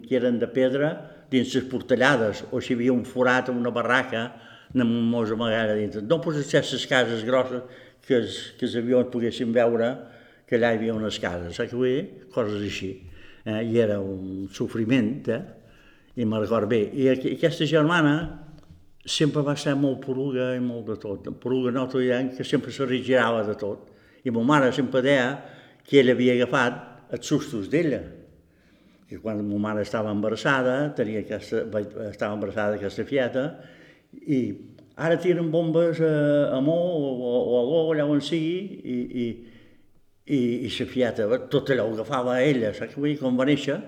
[0.05, 0.93] que eren de pedra
[1.29, 4.29] dins les portallades, o si hi havia un forat o una barraca,
[4.73, 6.01] anem mos amagara dintre.
[6.05, 9.93] No posar les cases grosses que els, que els avions poguessin veure
[10.49, 12.27] que allà hi havia unes cases, saps què vull dir?
[12.33, 12.93] Coses així
[13.45, 15.41] eh, i era un sofriment, eh?
[16.19, 16.81] i me'n record bé.
[16.97, 18.15] I aquesta germana
[19.09, 21.27] sempre va ser molt poruga i molt de tot.
[21.41, 23.89] Poruga no t'ho dient, que sempre se rigirava de tot.
[24.23, 25.31] I ma mare sempre deia
[25.85, 28.01] que ella havia agafat els sustos d'ella.
[29.09, 31.63] I quan ma mare estava embarassada, tenia aquesta,
[32.09, 33.45] estava embarassada d'aquesta fieta,
[34.13, 34.41] i
[34.99, 36.13] ara tiren bombes a,
[36.53, 39.27] a Mo o, o a Go, allà on sigui, i, i,
[40.29, 43.17] i, i la fieta, tot allò ho agafava a ella, saps vull dir?
[43.23, 43.79] Quan va néixer,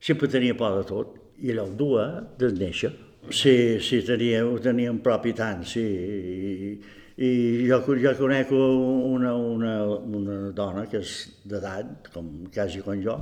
[0.00, 2.06] sempre tenia por de tot, i allò ho dua
[2.40, 2.94] de néixer.
[3.30, 5.80] Sí, sí, tenia, ho tenia en propi tant, sí.
[5.80, 6.80] I,
[7.24, 7.30] i
[7.70, 11.14] jo, jo conec una, una, una dona que és
[11.48, 13.16] d'edat, com quasi com jo,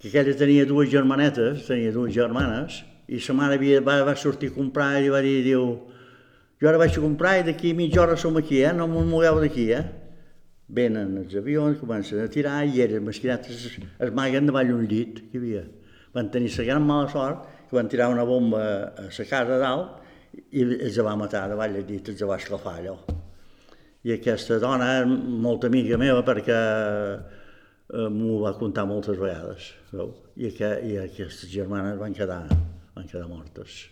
[0.00, 4.50] que aquella tenia dues germanetes, tenia dues germanes, i sa mare havia, va, va sortir
[4.50, 5.66] a comprar i va dir, diu,
[6.56, 8.72] jo ara vaig a comprar i d'aquí mitja hora som aquí, eh?
[8.72, 9.84] no m'ho mogueu d'aquí, eh?
[10.66, 15.20] Venen els avions, comencen a tirar i eren mesquinats es, es maguen davall un llit
[15.28, 15.66] que hi havia.
[16.16, 18.62] Van tenir la gran mala sort que van tirar una bomba
[18.96, 20.04] a la casa dalt
[20.52, 22.96] i els va matar davall el llit, els va escalfar allò.
[24.06, 29.72] I aquesta dona és molt amiga meva perquè eh, m'ho va contar moltes vegades.
[29.92, 30.12] Veu?
[30.36, 32.44] I, que, I aquestes germanes van quedar,
[32.94, 33.86] van quedar mortes.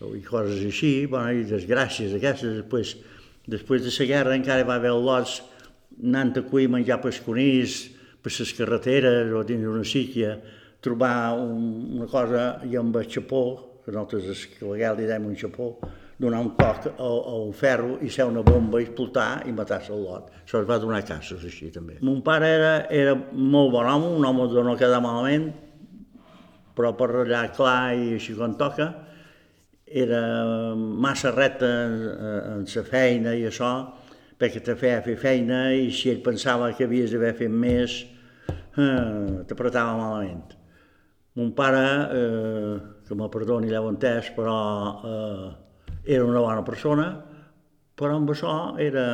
[0.00, 0.14] Veu?
[0.16, 2.62] I coses així, bueno, i desgràcies aquestes.
[2.62, 2.94] Després,
[3.50, 5.42] després de la guerra encara va haver lots
[6.00, 7.82] anant a cuir menjar pesconís
[8.24, 10.38] per les carreteres o dins d'una síquia,
[10.84, 11.66] trobar un,
[11.96, 13.44] una cosa i amb el xapó,
[13.84, 15.72] que nosaltres a vegades li dèiem un xapó,
[16.20, 20.04] donar un toc a, a un ferro i ser una bomba, explotar i matar-se el
[20.04, 20.30] lot.
[20.44, 21.98] Això es va donar casos així també.
[22.06, 25.50] Mon pare era, era molt bon home, un home de no quedar malament,
[26.74, 28.88] però per allà clar i així com toca,
[29.84, 30.22] era
[30.74, 32.00] massa recte en,
[32.54, 33.74] en sa feina i això,
[34.40, 38.00] perquè te feia fer feina i si ell pensava que havies d'haver fet més,
[38.50, 40.63] eh, t'apretava malament.
[41.34, 44.58] Mon pare, eh, que me perdoni l'heu entès, però
[45.02, 45.48] eh,
[46.14, 47.08] era una bona persona,
[47.98, 49.06] però amb això era,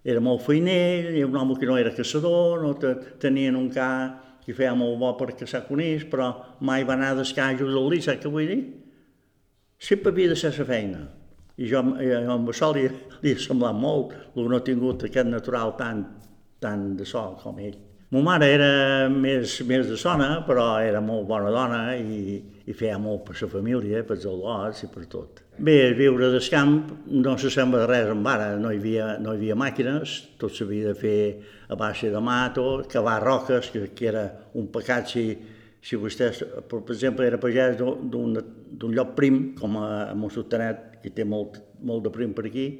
[0.00, 3.90] era molt feiner, era un home que no era caçador, no te, tenien un ca
[4.40, 6.30] que feia molt bo per caçar conills, però
[6.64, 8.60] mai va anar a al lit, saps què vull dir?
[9.76, 11.04] Sempre havia de ser la feina.
[11.60, 12.88] I jo, jo amb això li,
[13.20, 16.06] li ha semblat molt el no ha tingut aquest natural tan,
[16.58, 17.89] tan de sol com ell.
[18.10, 18.68] Ma mare era
[19.06, 23.48] més, més de sona, però era molt bona dona i, i feia molt per la
[23.52, 25.44] família, per els lots i per tot.
[25.62, 26.74] Bé, viure del camp
[27.06, 30.58] no se sembla de res amb ara, no hi havia, no hi havia màquines, tot
[30.58, 31.22] s'havia de fer
[31.70, 34.26] a base de mato, cavar roques, que, que era
[34.58, 35.26] un pecat si,
[35.78, 36.32] si vostè,
[36.66, 42.18] per exemple, era pagès d'un lloc prim, com a, Mossotanet, que té molt, molt de
[42.18, 42.72] prim per aquí,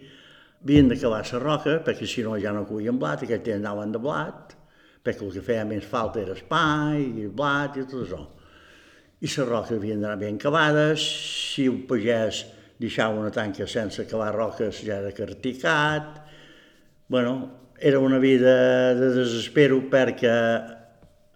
[0.64, 3.94] havien de cavar la roca, perquè si no ja no cuien blat, aquells temps anaven
[3.94, 4.56] de blat,
[5.04, 8.20] perquè el que feia més falta era espai, i blat i tot això.
[9.20, 11.04] I les roques havien d'anar ben cavades,
[11.54, 12.44] si un pagès
[12.80, 16.20] deixava una tanca sense cavar roques ja era carticat,
[17.08, 17.34] bueno,
[17.78, 20.34] era una vida de desespero perquè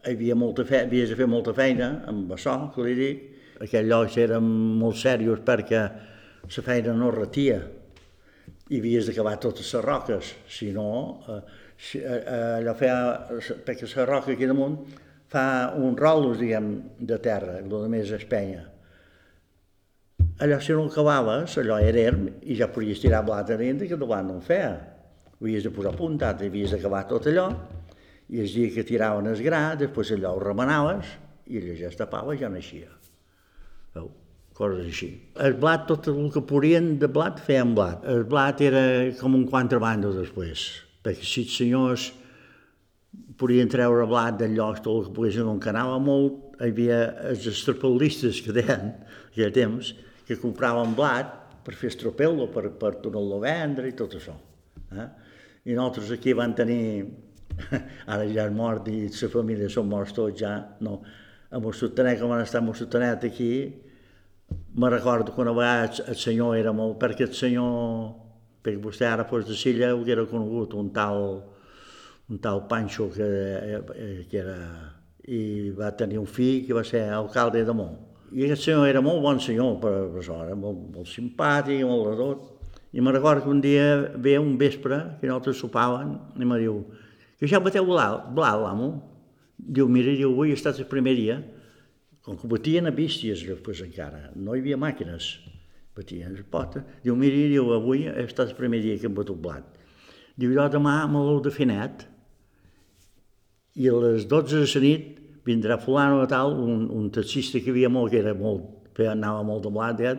[0.05, 3.31] hi havia molta fe, havies de fer molta feina amb això, que li dic,
[3.64, 4.46] Aquells llocs eren
[4.81, 5.81] molt serios perquè
[6.44, 7.61] la feina no retia
[8.74, 10.88] i havies d'acabar totes les roques, si no,
[11.29, 11.63] eh
[12.04, 13.26] allò feia,
[13.66, 18.24] perquè la roca aquí damunt fa un rolos, diguem, de terra, el que més és
[18.30, 18.62] penya.
[20.44, 23.98] Allò, si no acabaves, allò era erm, i ja podies tirar blat a dintre, que
[23.98, 24.72] davant no en feia.
[25.34, 27.48] Ho havies de posar puntat, havies d'acabar tot allò,
[28.30, 31.10] i el dia que tiraven el gra, després allò ho remenaves,
[31.50, 32.90] i allò ja es tapava i ja naixia.
[33.94, 34.10] Veu?
[34.54, 35.08] Coses així.
[35.42, 38.04] El blat, tot el que podien de blat, feien blat.
[38.06, 38.82] El blat era
[39.18, 40.62] com un contrabando després,
[41.04, 42.08] perquè si els senyors
[43.38, 47.46] podien treure blat del lloc tot el que poguessin, on anava molt, hi havia els
[47.50, 48.92] estrapel·listes que deien,
[49.30, 49.92] aquell temps,
[50.24, 54.34] que compraven blat per fer estropel·lo, per, per tornar-lo a vendre i tot això.
[54.94, 55.08] Eh?
[55.70, 57.04] I nosaltres aquí van tenir,
[58.12, 60.98] ara ja és mort i la família són morts tots ja, no,
[61.50, 63.52] a Mossotanet, com van estar a Mossotanet aquí,
[64.74, 68.12] me recordo que una vegada el senyor era molt, perquè el senyor,
[68.64, 71.42] perquè vostè ara fos de Silla, ho era conegut, un tal,
[72.33, 74.57] un tal Pancho que, eh, que era,
[75.29, 78.00] i va tenir un fill que va ser alcalde de Mont.
[78.35, 82.14] I aquest senyor era molt bon senyor, però, però era molt, molt simpàtic, molt de
[82.18, 82.50] tot.
[82.94, 86.81] I me recordo que un dia ve un vespre, que nosaltres sopaven, i me diu,
[87.38, 88.88] que ja bateu blat l'amo?
[89.59, 91.38] Diu, mira, diu, avui ha estat el primer dia,
[92.24, 95.35] com que batien a bísties després encara, no hi havia màquines,
[95.96, 96.85] batien a pota.
[97.04, 99.66] Diu, mira, diu, avui ha estat el primer dia que hem batut blat.
[100.37, 102.07] Diu, jo demà me l'heu de fer net,
[103.74, 105.12] i a les 12 de la nit
[105.44, 109.42] vindrà fulano o tal, un, un taxista que havia molt, que era molt, que anava
[109.46, 110.14] molt de blat, ja,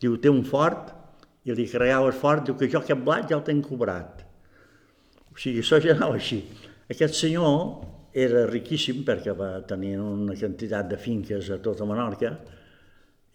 [0.00, 0.92] diu, té un fort,
[1.44, 4.24] i li carregava el fort, diu que jo aquest blat ja el tenc cobrat.
[5.32, 6.40] O sigui, això ja anava així.
[6.88, 7.84] Aquest senyor
[8.14, 12.30] era riquíssim perquè va tenir una quantitat de finques a tota Menorca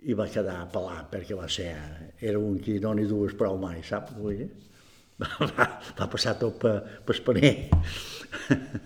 [0.08, 1.74] i va quedar pelat perquè va ser,
[2.22, 4.14] era un qui no n'hi dues prou mai, sap?
[4.20, 4.50] Vull dir?
[5.20, 5.28] Va,
[5.98, 7.54] va, passar tot per, per espaner.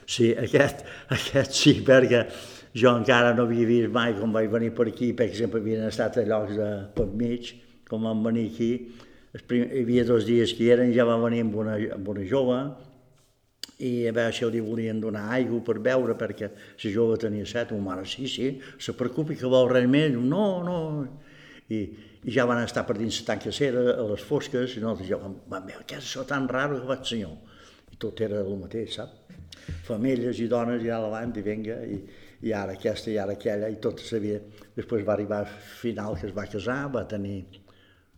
[0.07, 2.21] Sí, aquest, aquest sí, perquè
[2.79, 6.21] jo encara no havia vist mai com vaig venir per aquí, per exemple, havien estat
[6.21, 7.49] a llocs de per mig,
[7.89, 8.69] com vam venir aquí,
[9.49, 12.23] prim, hi havia dos dies que hi eren, ja va venir amb una, amb una
[12.29, 12.61] jove,
[13.83, 17.73] i a veure si li volien donar aigua per beure perquè la jove tenia set,
[17.75, 20.77] un mare, sí, sí, se preocupi que vol res més, no, no,
[21.69, 21.81] i,
[22.23, 25.19] i ja van estar per dins la tanca cera a les fosques, i nosaltres ja
[25.19, 27.61] vam, vam veure, què és això tan raro que va el senyor?
[27.93, 29.19] I tot era el mateix, sap?
[29.87, 31.99] Famílies i dones ja a l'avant, i vinga, i,
[32.43, 34.39] i ara aquesta i ara aquella, i tot sabia.
[34.75, 37.41] Després va arribar al final que es va casar, va tenir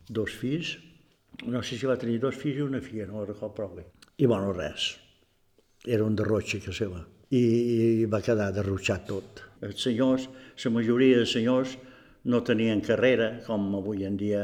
[0.10, 0.76] dos fills,
[1.44, 3.90] no sé si va tenir dos fills i una filla, no ho recordo prou bé.
[4.18, 4.94] I bueno, res,
[5.88, 9.44] era un derrotxe que seva, i, i va quedar derrotxat tot.
[9.66, 10.28] Els senyors,
[10.64, 11.76] la majoria de senyors
[12.26, 14.44] no tenien carrera, com avui en dia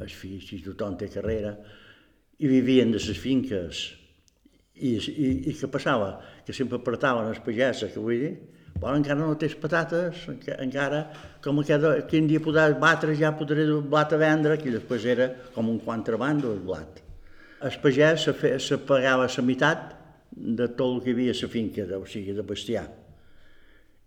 [0.00, 1.54] els fills i tothom té carrera,
[2.40, 3.82] i vivien de les finques.
[4.80, 6.14] I, i, i què passava?
[6.46, 8.32] Que sempre apretaven els pageses, que vull dir,
[8.80, 10.24] bueno, encara no tens patates,
[10.56, 11.04] encara,
[11.44, 15.28] com cada, quin dia podràs batre, ja podré el blat a vendre, que després era
[15.54, 17.02] com un contrabando el blat.
[17.60, 19.99] El pagès se, fe, se pagava la meitat
[20.30, 22.86] de tot el que hi havia a la finca, o sigui, de bestiar.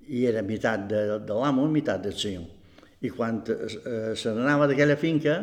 [0.07, 2.47] I era meitat de, de l'amo i meitat del senyor.
[3.03, 5.41] I quan eh, se n'anava d'aquella finca,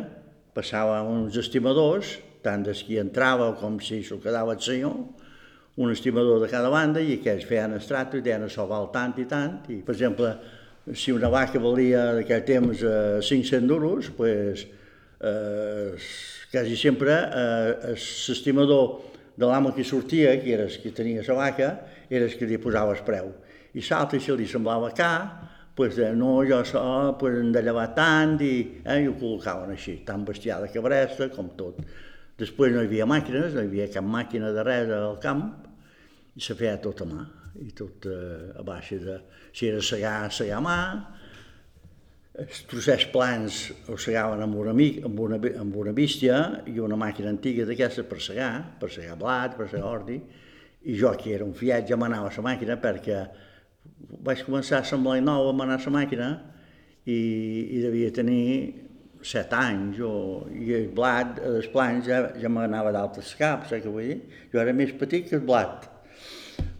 [0.53, 4.97] passava uns estimadors, tant des qui entrava com si s'ho quedava el senyor,
[5.81, 9.27] un estimador de cada banda i aquells feien estrato i deien això val tant i
[9.29, 9.61] tant.
[9.71, 10.33] I, per exemple,
[10.97, 14.65] si una vaca valia d'aquell temps eh, 500 duros, pues,
[15.21, 15.95] eh,
[16.51, 18.99] quasi sempre eh, l'estimador
[19.37, 21.71] de l'amo que sortia, que era que tenia la vaca,
[22.09, 23.31] era el que li posava el preu.
[23.73, 27.93] I l'altre, si li semblava car, pues, de, no, jo so, pues, hem de llevar
[27.95, 31.79] tant, i, eh, i ho col·locaven així, tan bestiar de cabresta com tot.
[32.37, 35.45] Després no hi havia màquines, no hi havia cap màquina de res al camp,
[36.35, 37.23] i se feia tot a mà,
[37.63, 39.17] i tot eh, a baixa de...
[39.51, 40.77] Si era segar, segar a mà,
[42.41, 46.37] els trossets plans ho segaven amb una, amb, una, amb una bístia
[46.69, 48.51] i una màquina antiga d'aquesta per segar,
[48.81, 50.17] per segar blat, per segar ordi,
[50.81, 53.19] i jo, que era un fiat, ja m'anava la màquina perquè
[54.25, 56.29] vaig començar a semblar nou a anar a la màquina
[57.05, 57.19] i,
[57.77, 58.41] i devia tenir
[59.21, 63.93] set anys, o, i el blat, els plans ja, ja m'anava d'altres caps, saps què
[63.93, 64.17] vull dir?
[64.53, 65.85] Jo era més petit que el blat,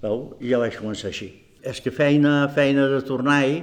[0.02, 0.32] veu?
[0.41, 1.30] I ja vaig començar així.
[1.62, 3.62] És que feina, feina de tornar-hi,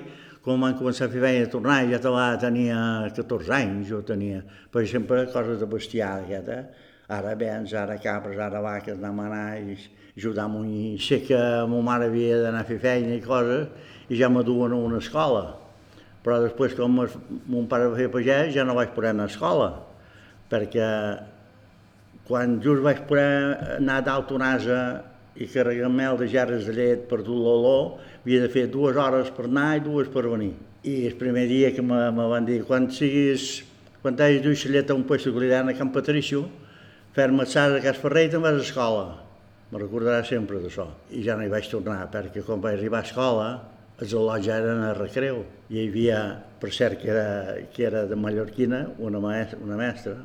[0.48, 1.98] quan van començar a fer feina de tornar, ja
[2.40, 2.78] tenia
[3.12, 4.40] 14 anys, jo tenia,
[4.72, 6.62] per exemple, coses de bestiar, aquesta.
[7.12, 9.76] Ara vens, ara capres, ara vaques, anem a anar i
[10.16, 10.62] ajudar a
[11.00, 13.68] Sé que ma mare havia d'anar a fer feina i coses,
[14.08, 15.56] i ja me duen a una escola.
[16.24, 19.32] Però després, com es, mon pare va fer pagès, ja no vaig poder anar a
[19.32, 19.68] escola,
[20.48, 20.88] perquè
[22.28, 24.80] quan just vaig poder anar d'Alto Nasa
[25.38, 29.30] i carregar mel de gerres de llet per dur l'olor, havia de fer dues hores
[29.34, 30.54] per anar i dues per venir.
[30.82, 33.62] I el primer dia que me, me van dir, quan siguis,
[34.02, 36.48] quan t'hagis dut la llet a un que li a Camp Patricio,
[37.14, 39.06] fer-me a Cas Ferrer i te'n vas a escola.
[39.70, 40.88] Me recordarà sempre d'això.
[41.10, 43.48] I ja no hi vaig tornar, perquè quan vaig arribar a escola,
[44.00, 45.44] els al·lots eren a recreu.
[45.70, 46.20] Hi havia,
[46.58, 50.16] per cert, que era, que era de Mallorquina, una, maestra, una mestra,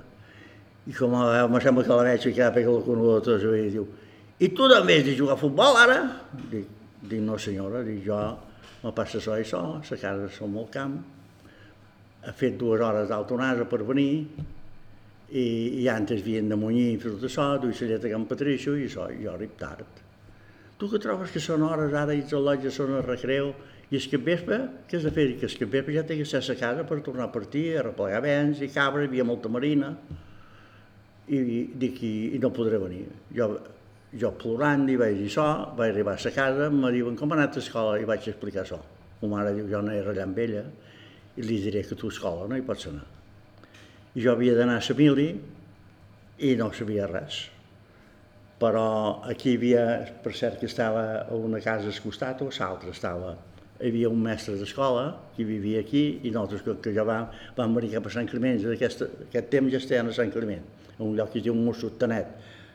[0.87, 3.85] i com a, me sembla que la veig ficar perquè la coneguda tots i diu
[4.39, 5.99] i tu també has de jugar a futbol ara?
[6.51, 6.69] Dic,
[7.03, 8.17] dic no senyora, dic jo
[8.83, 10.97] me passa això i això, la casa som al camp,
[12.23, 14.11] he fet dues hores d'autonasa per venir
[15.29, 15.45] i,
[15.81, 18.75] i antes havien de munyir i fer tot això, duia la llet a Can Patricio
[18.77, 20.01] i això, i jo arrib tard.
[20.79, 23.53] Tu que trobes que són hores ara i els al·lotges són a recreu
[23.91, 25.27] i el capvespre, què has de fer?
[25.39, 28.23] Que el capvespre ja té que ser a casa per tornar a partir, a replegar
[28.25, 29.93] vents i cabra, hi havia molta marina
[31.27, 31.39] i
[31.79, 33.05] dic, i, i no podré venir.
[33.35, 33.53] Jo,
[34.19, 35.45] jo plorant i vaig dir això,
[35.77, 38.63] vaig arribar a la casa, em diuen com ha anat a escola i vaig explicar
[38.63, 38.79] això.
[39.21, 40.63] Ma mare diu, jo no era allà amb ella
[41.37, 43.05] i li diré que tu a escola no hi pots anar.
[44.13, 45.29] I jo havia d'anar a la mili
[46.43, 47.39] i no sabia res.
[48.61, 49.85] Però aquí hi havia,
[50.23, 53.33] per cert que estava a una casa al costat o a l'altra estava
[53.83, 57.25] hi havia un mestre d'escola que vivia aquí i nosaltres que, que ja vam,
[57.57, 60.63] vam venir cap a Sant Climent, aquest, aquest temps ja estem a Sant Climent
[60.99, 62.29] un lloc que es diu Mossotanet,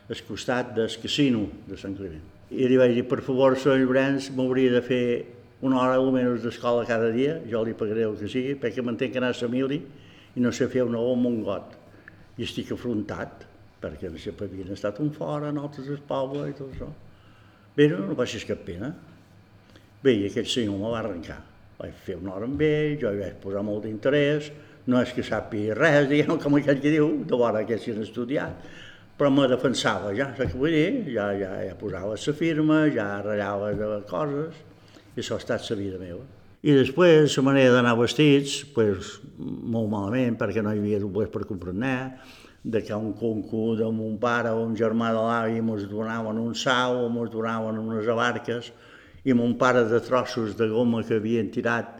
[0.09, 2.23] al costat del casino de Sant Climent.
[2.49, 5.03] I li vaig dir, per favor, senyor Llorenç, m'hauria de fer
[5.61, 9.21] una hora almenys d'escola cada dia, jo li pagaré el que sigui, perquè m'entenc que
[9.21, 9.77] anar a Samili
[10.35, 11.75] i no sé fer una O un got.
[12.39, 13.45] I estic afrontat,
[13.83, 16.89] perquè no sé, havien estat un fora, nosaltres al poble i tot això.
[17.75, 18.89] Bé, no, no passis cap pena.
[20.01, 21.37] Bé, i aquell senyor me va arrencar.
[21.79, 24.49] Vaig fer una hora amb ell, jo hi vaig posar molt d'interès,
[24.89, 28.01] no és que sàpiga res, diguem, com aquell que diu, de vora que s'hi han
[28.07, 28.71] estudiat,
[29.19, 31.11] però me defensava ja, saps què vull dir?
[31.11, 34.59] Ja, ja, ja posava la firma, ja ratllava de coses,
[35.15, 36.23] i això ha estat la vida meva.
[36.63, 41.45] I després, la manera d'anar vestits, pues, molt malament, perquè no hi havia doblers per
[41.47, 41.75] comprar
[42.63, 46.55] de que un concu de mon pare o un germà de l'avi mos donaven un
[46.55, 48.73] sau o mos donaven unes abarques
[49.23, 51.95] i mon pare de trossos de goma que havien tirat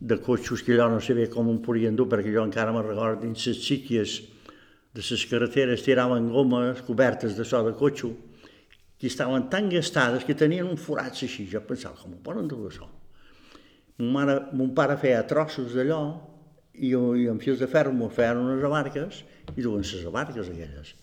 [0.00, 3.22] de cotxos que allò no sabia com em podien dur, perquè jo encara me recordo
[3.22, 4.20] dins les xiquies
[4.96, 8.14] de les carreteres tiraven gomes cobertes de so de cotxo,
[8.96, 11.44] que estaven tan gastades que tenien un forat així.
[11.52, 12.88] Jo pensava, com ho poden dur això?
[13.98, 16.00] Mon, mare, mon pare feia trossos d'allò
[16.72, 19.22] i, i amb fils de ferro m'ho feien unes abarques
[19.54, 20.94] i duen les abarques aquelles.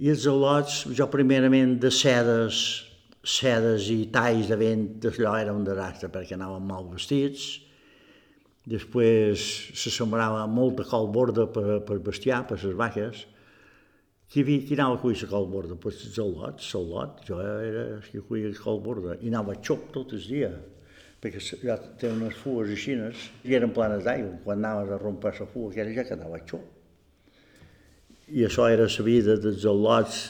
[0.00, 2.62] I els al·lots, jo primerament de sedes,
[3.20, 7.58] sedes i talls de vent, allò era un desastre perquè anaven mal vestits,
[8.68, 9.40] Després
[9.72, 13.22] se sembrava molta col borda per, per bestiar, per les vaques.
[14.30, 15.78] Qui, havia, qui anava a cuir la col borda?
[15.80, 17.22] Pues el lot, el lot.
[17.26, 19.16] Jo era el que cuia col borda.
[19.20, 20.50] I anava a xop tot el dia,
[21.22, 22.98] perquè ja té unes fues així,
[23.48, 24.36] i eren planes d'aigua.
[24.44, 26.68] Quan anaves a rompar la fua, aquella ja quedava a xop.
[28.30, 30.20] I això era la vida dels al·lots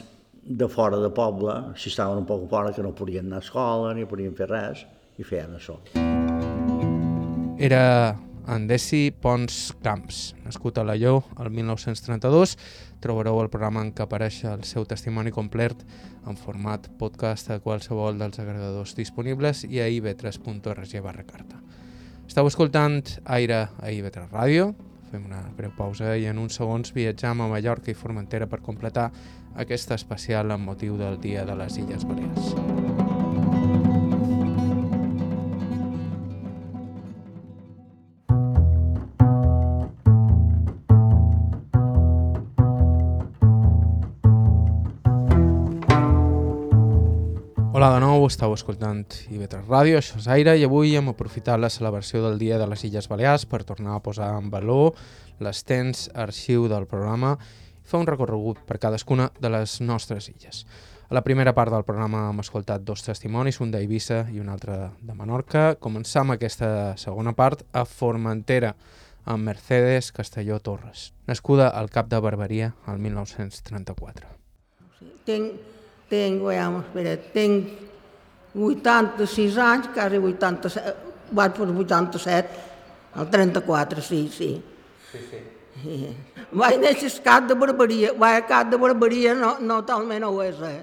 [0.40, 3.92] de fora de poble, si estaven un poc fora, que no podien anar a escola,
[3.92, 4.86] ni podien fer res,
[5.18, 5.82] i feien això
[7.60, 12.56] era Andesi Pons Camps, nascut a Lalló el 1932.
[13.04, 15.84] Trobareu el programa en què apareix el seu testimoni complet
[16.24, 21.60] en format podcast a qualsevol dels agregadors disponibles i a ib3.org barra carta.
[22.24, 24.70] Estau escoltant Aire a IB3 Ràdio,
[25.12, 29.10] fem una breu pausa i en uns segons viatjam a Mallorca i Formentera per completar
[29.60, 32.54] aquesta especial amb motiu del Dia de les Illes Balears.
[32.56, 32.99] Hola
[48.20, 52.36] nou, estàu escoltant IB3 Ràdio, això és Aire, i avui hem aprofitat la celebració del
[52.36, 54.98] Dia de les Illes Balears per tornar a posar en valor
[55.40, 57.30] l'extens arxiu del programa
[57.80, 60.66] i fer un recorregut per cadascuna de les nostres illes.
[61.08, 64.76] A la primera part del programa hem escoltat dos testimonis, un d'Eivissa i un altre
[65.00, 65.64] de Menorca.
[65.80, 68.74] Començam aquesta segona part a Formentera,
[69.24, 74.28] amb Mercedes Castelló Torres, nascuda al Cap de Barberia el 1934.
[75.24, 75.78] Tinc
[76.10, 77.89] tinc, veiem, espera, tinc
[78.54, 80.94] 86 anys, quasi 87,
[81.32, 82.60] vaig per 87,
[83.20, 84.50] el 34, sí, sí.
[85.10, 85.42] Sí, sí.
[85.82, 86.14] sí.
[86.50, 90.34] Vaig néixer a Cap de Barberia, vaig a Cap de Barberia no, no talment ho
[90.42, 90.80] és, eh?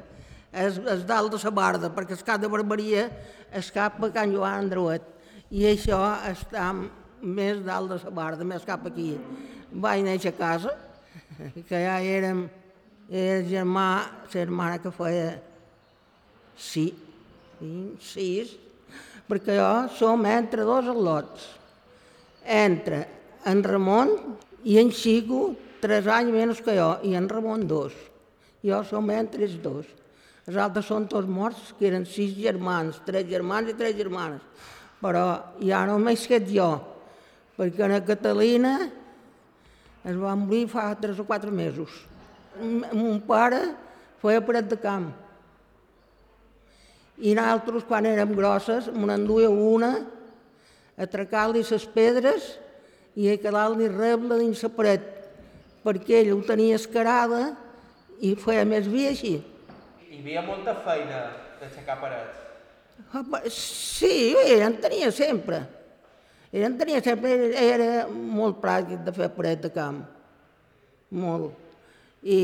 [0.51, 3.09] És, és dalt de la Barda, perquè el Cap de Barberia
[3.51, 5.03] és cap a Can Joan Andruet.
[5.51, 6.69] I això està
[7.21, 9.13] més dalt de la barda, més cap aquí.
[9.71, 10.73] Vaig néixer a casa,
[11.69, 12.45] que ja érem,
[13.09, 13.89] era germà,
[14.23, 15.37] la germana que feia
[16.57, 16.89] sí,
[17.57, 18.55] cinc, sis,
[19.27, 21.45] perquè jo som entre dos al·lots.
[22.47, 23.03] Entre
[23.47, 24.13] en Ramon
[24.63, 25.51] i en Xico,
[25.83, 27.93] tres anys menys que jo, i en Ramon dos.
[28.63, 29.85] Jo som entre els dos.
[30.47, 34.43] Els altres són tots morts, que eren sis germans, tres germans i tres germanes.
[35.03, 35.25] Però
[35.61, 36.69] ja només quedat jo,
[37.57, 38.77] perquè la Catalina
[40.07, 41.91] es va morir fa tres o quatre mesos.
[42.57, 43.59] Mon pare
[44.23, 45.11] feia paret de camp.
[47.17, 49.91] I nosaltres, quan érem grosses, me n'enduia una
[50.97, 52.51] a trecar-li les pedres
[53.17, 55.05] i a quedar-li reble dins la paret,
[55.85, 57.55] perquè ell ho tenia escarada
[58.21, 59.33] i feia més vi així.
[60.09, 61.23] Hi havia molta feina
[61.61, 62.43] d'aixecar parets.
[63.31, 65.63] Pa- Sí, ell en tenia sempre.
[66.53, 70.03] Ell en tenia sempre, era, molt pràctic de fer paret de camp.
[71.17, 71.53] Molt.
[72.23, 72.39] I,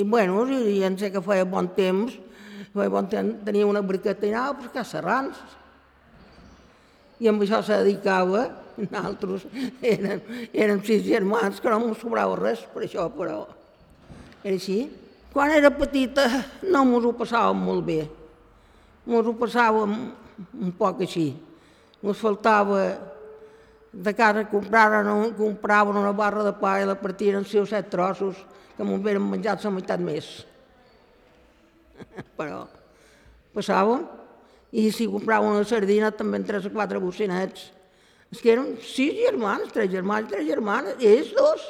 [0.00, 2.14] i bueno, i, i en sé que feia bon temps,
[2.74, 5.38] bon tenia una briqueta i anava a pescar serrans.
[7.18, 8.44] I amb això se dedicava,
[8.78, 9.46] nosaltres
[9.82, 10.20] érem,
[10.54, 13.40] érem sis germans, que no m'ho sobrava res per això, però
[14.44, 14.84] era així.
[15.32, 16.24] Quan era petita
[16.70, 18.00] no mos ho passàvem molt bé.
[19.08, 19.96] Mos ho passàvem
[20.62, 21.32] un poc així.
[22.02, 22.84] Mos faltava
[23.92, 27.90] de casa compraven, un- compraven una barra de pa i la partien en seus set
[27.90, 28.36] trossos
[28.76, 30.46] que m'ho havien menjat la meitat més.
[32.38, 32.64] Però
[33.56, 34.04] passàvem
[34.72, 37.70] i si compraven una sardina també en tres o quatre bocinets.
[38.28, 41.64] És que eren sis germans, tres germans, tres germanes, i ells dos.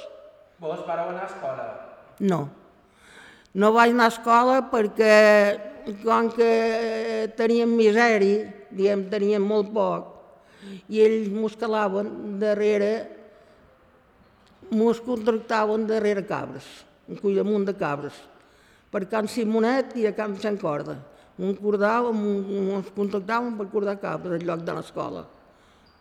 [0.59, 1.67] Vos vareu anar a escola?
[2.19, 2.41] No.
[3.55, 5.15] No vaig anar a escola perquè,
[6.03, 6.51] com que
[7.39, 10.11] teníem misèria, diguem, teníem molt poc,
[10.91, 12.11] i ells mos calaven
[12.43, 12.91] darrere,
[14.75, 16.67] mos contractaven darrere cabres,
[17.09, 18.19] un cuidamunt de cabres,
[18.91, 20.97] per Can Simonet i a Can Sant Corda.
[21.39, 22.23] Un cordàvem,
[22.75, 25.25] ens contractaven per cordar cabres en lloc de l'escola.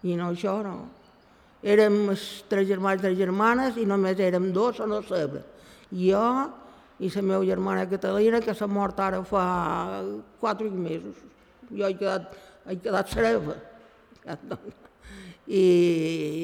[0.08, 0.78] I no, això no.
[1.62, 2.08] Érem
[2.50, 5.44] tres germans i tres germanes i només érem dos a no saber.
[5.92, 6.24] Jo
[6.98, 10.02] i la meva germana Catalina, que s'ha mort ara fa
[10.40, 11.20] quatre mesos.
[11.70, 12.34] Jo he quedat,
[12.66, 13.58] he quedat sereva.
[15.48, 15.62] I,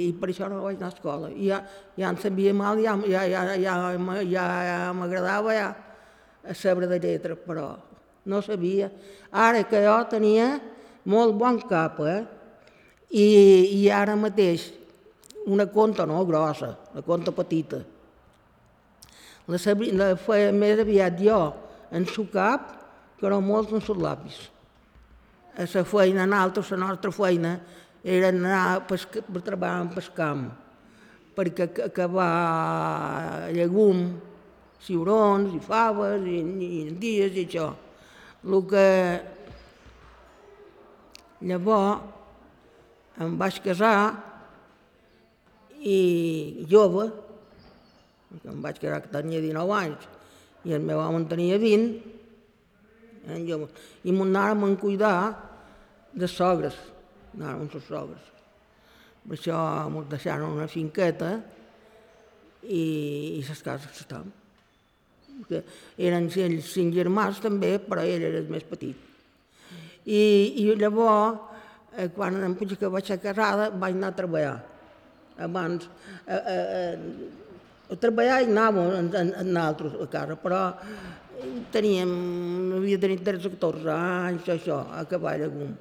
[0.08, 1.32] I per això no vaig anar a escola.
[1.34, 1.64] I ja,
[1.98, 3.74] ja em sabia mal, ja, ja, ja, ja,
[4.22, 5.72] ja, ja m'agradava ja
[6.44, 7.74] a saber de lletra, però
[8.26, 8.90] no sabia.
[9.32, 10.60] Ara que jo tenia
[11.06, 12.22] molt bon cap, eh?
[13.14, 13.26] I,
[13.78, 14.72] i ara mateix
[15.46, 17.82] una conta no grossa, una conta petita.
[19.48, 21.40] La, sabri, la feia més aviat jo
[21.92, 22.72] en su cap
[23.20, 24.40] que no molts en sus lapis.
[25.54, 27.58] A la feina, nosaltres, la nostra feina,
[28.04, 30.40] era anar pesca, a treballar en pescam,
[31.36, 34.08] perquè ac- acabar llegum,
[34.84, 37.70] ciurons i faves i, i dies i això.
[38.44, 38.88] El que
[41.48, 43.98] llavors em vaig casar
[45.84, 47.08] i jove,
[48.42, 50.10] em vaig casar que tenia 19 anys
[50.64, 52.14] i el meu home en tenia 20,
[53.28, 55.18] eren joves, i m'ho anàrem a cuidar
[56.14, 56.78] de sogres,
[57.36, 58.30] anàrem amb les sogres.
[59.24, 61.36] Per això ens deixaron una finqueta
[62.64, 62.84] i,
[63.40, 64.43] i les cases estàvem.
[65.48, 65.64] Que
[65.98, 68.96] eren cinc germans també, però ell era el més petit.
[70.04, 70.22] I,
[70.64, 71.40] i llavors,
[71.96, 74.58] eh, quan em puig que vaig ser casada, vaig anar a treballar.
[75.44, 75.88] Abans,
[76.28, 80.62] eh, eh, a treballar i anàvem en, en, en nosaltres a casa, però
[81.74, 82.12] teníem,
[82.78, 85.74] havia tenit 13 o 14 anys, això, a acabar llegum.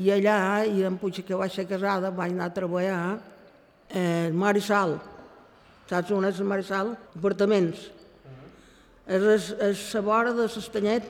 [0.00, 3.00] I allà, i em puig que vaig ser casada, vaig anar a treballar
[3.90, 4.96] eh, al Marissal.
[5.90, 6.94] Saps on és el Marissal?
[7.18, 7.90] Apartaments.
[9.06, 9.50] És,
[9.94, 11.08] la vora de l'Estanyet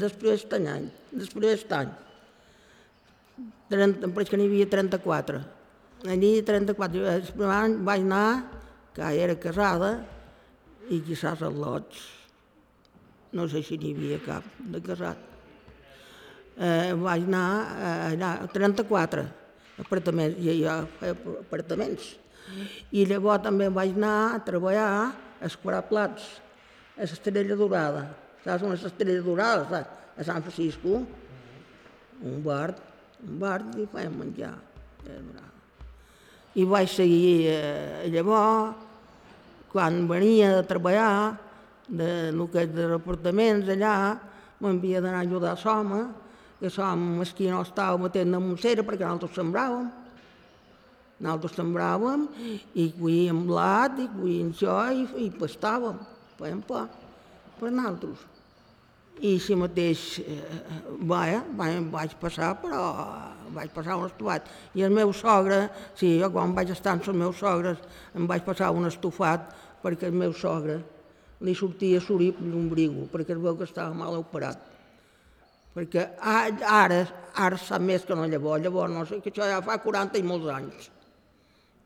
[0.00, 1.92] després d'any, després d'any.
[3.68, 5.40] 30, em pareix que n'hi havia 34.
[6.06, 7.06] Allí 34.
[7.12, 8.28] El primer any vaig anar,
[8.96, 9.90] que era casada,
[10.88, 12.04] i quizás al lots.
[13.36, 15.18] No sé si n'hi havia cap de casat.
[16.56, 19.26] Eh, vaig anar eh, allà, 34
[19.82, 22.14] apartaments, i jo feia apartaments.
[22.96, 25.06] I llavors també vaig anar a treballar a
[25.44, 26.24] escurar plats,
[26.96, 28.06] a l'Estrella Dorada.
[28.44, 29.66] Saps on és l'Estrella Dorada?
[29.70, 30.04] Saps?
[30.16, 31.02] A Sant Francisco.
[32.24, 32.72] Un bar,
[33.20, 34.54] un bar i fèiem menjar.
[36.56, 38.86] I vaig seguir eh, llavors,
[39.68, 41.36] quan venia de treballar,
[41.86, 44.16] de lo que és de apartaments allà,
[44.58, 46.00] m'havia d'anar a ajudar a l'home,
[46.58, 49.86] que l'home mesquí no estava matent de Montsera perquè nosaltres sembràvem.
[51.20, 52.26] Nosaltres sembràvem
[52.74, 56.00] i cuíem blat i cuíem això i, i pastàvem,
[56.38, 56.86] fèiem pa
[57.58, 58.24] per nosaltres.
[59.16, 60.58] I així mateix, eh,
[61.08, 62.82] vaja, vaig, vaig passar, però
[63.54, 64.50] vaig passar un estufat.
[64.76, 67.80] I el meu sogre, sí, jo quan vaig estar amb els meus sogres
[68.14, 69.48] em vaig passar un estufat
[69.82, 70.82] perquè el meu sogre
[71.40, 74.60] li sortia sorip l'ombrigo, perquè es veu que estava mal operat.
[75.76, 77.02] Perquè ara,
[77.36, 80.24] ara sap més que no llavors, llavors no sé, que això ja fa 40 i
[80.24, 80.90] molts anys.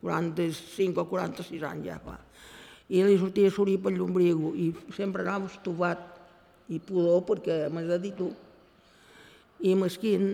[0.01, 2.15] 45 o 46 anys ja fa.
[2.91, 6.07] I li sortia sorip per l'ombrigo i sempre anava estufat
[6.71, 8.31] i pudor perquè m'has de dir tu.
[9.63, 10.25] I mesquin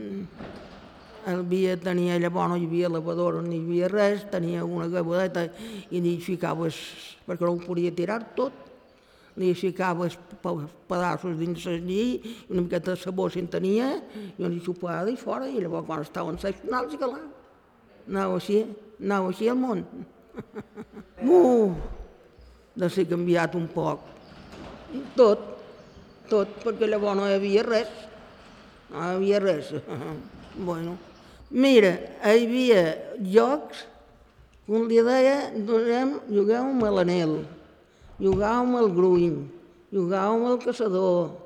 [1.26, 5.48] el havia, tenia llavors no hi havia lavadora, no hi havia res, tenia una gavadeta
[5.90, 6.78] i li ficaves,
[7.26, 8.54] perquè no ho podia tirar tot,
[9.36, 10.16] li ficaves
[10.88, 13.90] pedaços dins el llit, una miqueta de sabó si en tenia,
[14.38, 17.20] i li xupava i fora, i llavors quan estaven seccionals i calà.
[18.06, 18.62] Anava així,
[19.02, 19.84] anava així al món.
[21.26, 21.72] Uh,
[22.76, 24.04] de ser canviat un poc.
[25.16, 25.42] Tot,
[26.30, 27.90] tot, perquè llavors no hi havia res.
[28.92, 29.72] No hi havia res.
[30.68, 30.96] bueno,
[31.50, 32.82] mira, hi havia
[33.32, 33.86] jocs,
[34.68, 37.36] un li deia, donem, juguem a l'anel,
[38.20, 39.36] jugàvem al gruny,
[39.94, 41.36] jugàvem al caçador,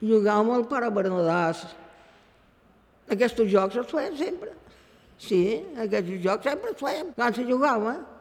[0.00, 1.66] jugàvem al pare Bernadàs.
[3.08, 4.52] Aquests jocs els feien sempre.
[5.18, 5.40] Sí,
[5.80, 7.10] aquests jocs sempre els feien.
[7.16, 8.17] Quan se jugava, el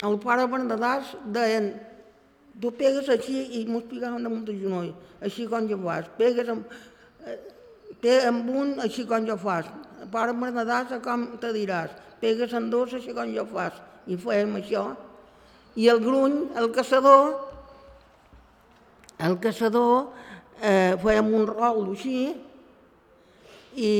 [0.00, 1.74] pare Bernadàs deien
[2.60, 6.64] tu pegues així i mos picaven damunt del genoll, així com jo fas, pegues amb,
[7.26, 9.68] eh, amb un així com jo fas,
[10.12, 13.76] pare Bernadàs com te diràs, pegues amb dos així com jo fas,
[14.06, 14.88] i fèiem això.
[15.76, 17.36] I el gruny, el caçador,
[19.20, 20.10] el caçador,
[20.60, 22.34] eh, fèiem un rol així,
[23.76, 23.92] i,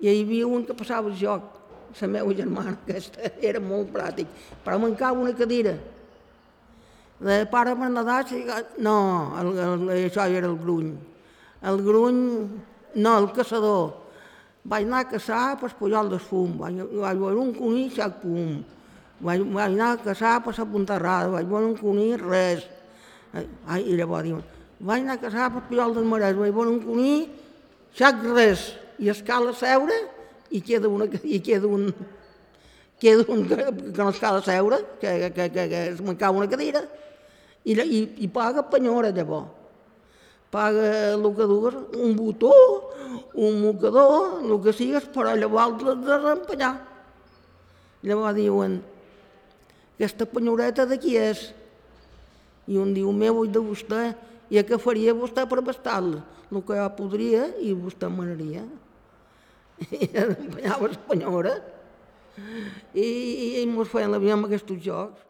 [0.00, 1.61] i hi havia un que passava el joc,
[2.00, 4.28] la meva germana, aquesta era molt pràctic,
[4.64, 5.76] però mancava una cadira.
[7.22, 8.32] De pare Bernadàs,
[8.82, 8.96] no,
[9.38, 10.92] el, el, això era el gruny.
[11.62, 12.22] El gruny,
[12.98, 13.92] no, el caçador.
[14.64, 18.60] Vaig anar a caçar per Pujol del Fum, vaig, vaig veure un conill, sac pum.
[19.22, 22.66] Vaig, vaig anar a caçar per la Ponterrada, vaig veure un conill, res.
[23.32, 24.42] Ai, i llavors diuen,
[24.80, 27.28] vaig anar a caçar per Pujol del Marès, vaig veure un conill,
[27.98, 28.72] sac res.
[29.02, 29.98] I escala a seure,
[30.52, 31.88] i queda, una, i queda un,
[33.00, 36.50] queda un que, que no es cal seure, que, que, que, que es mancava una
[36.50, 36.84] cadira,
[37.64, 39.58] i, i, i paga penyora llavors.
[40.52, 42.52] Paga el que dues, un botó,
[43.40, 46.74] un mocador, el que sigues, però llavors l'has de reempenyar.
[48.04, 48.76] Llavors diuen,
[49.96, 51.46] aquesta penyoreta de qui és?
[52.68, 54.02] I un diu, meu, de vostè,
[54.52, 56.20] i què faria vostè per bastar-la?
[56.52, 58.66] El que jo podria i vostè manaria
[59.90, 61.56] i empenyava espanyola
[62.94, 65.20] i, i, i mos feien la vida amb aquests jocs.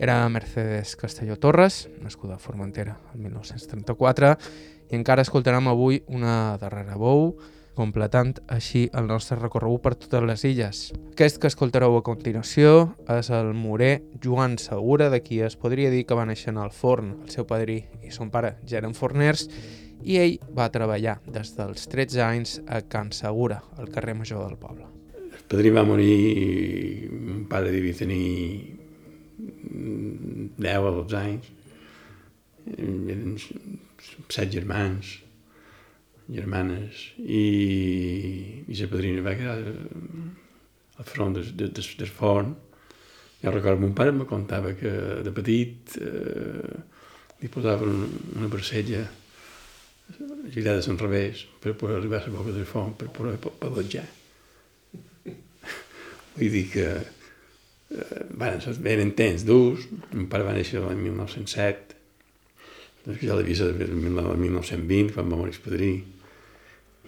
[0.00, 4.30] Era Mercedes Castelló Torres, nascuda a Formentera el 1934,
[4.90, 7.34] i encara escoltarem avui una darrera bou,
[7.76, 10.80] completant així el nostre recorregut per totes les illes.
[11.12, 13.92] Aquest que escoltareu a continuació és el morè
[14.22, 17.14] Joan Segura, de qui es podria dir que va néixer el forn.
[17.24, 19.46] El seu padrí i son pare ja eren forners
[20.02, 24.58] i ell va treballar des dels 13 anys a Can Segura, al carrer Major del
[24.58, 24.86] poble.
[25.30, 28.78] El padrí va morir mon pare devia tenir
[30.58, 31.50] 10 o 12 anys.
[32.70, 33.36] Eren
[34.30, 35.18] set germans,
[36.30, 42.54] germanes, i, i la padrina va quedar al front del, del, del forn.
[43.40, 44.90] Jo recordo, mon pare me contava que
[45.24, 46.76] de petit eh,
[47.40, 49.06] li posaven una, una barcella
[50.50, 54.06] girades al revés per poder arribar a la boca del forn per poder pelatjar.
[56.36, 56.86] Vull dir que
[57.90, 59.86] eh, bueno, eren temps durs.
[60.12, 61.98] Mon pare va néixer l'any 1907,
[63.06, 65.92] doncs ja l'he vist el 1920, quan va morir el padrí.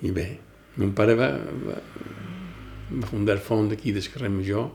[0.03, 0.27] I bé,
[0.81, 1.29] mon pare va,
[1.67, 1.77] va,
[2.93, 4.67] va fundar el fons d'aquí del carrer Major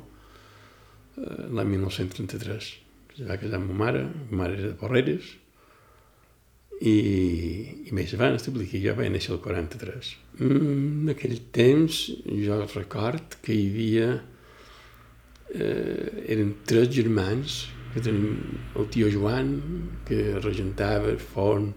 [1.18, 2.70] eh, l'any 1933.
[3.18, 5.34] Se va casar amb ma mare, ma mare era de Porreres,
[6.78, 6.98] i,
[7.90, 10.12] i més van establir que jo vaig néixer el 43.
[10.38, 14.12] Mm, en aquell temps jo record que hi havia
[15.56, 17.64] eh, eren tres germans
[17.94, 18.38] que tenim
[18.78, 19.56] el tio Joan
[20.06, 21.72] que regentava el forn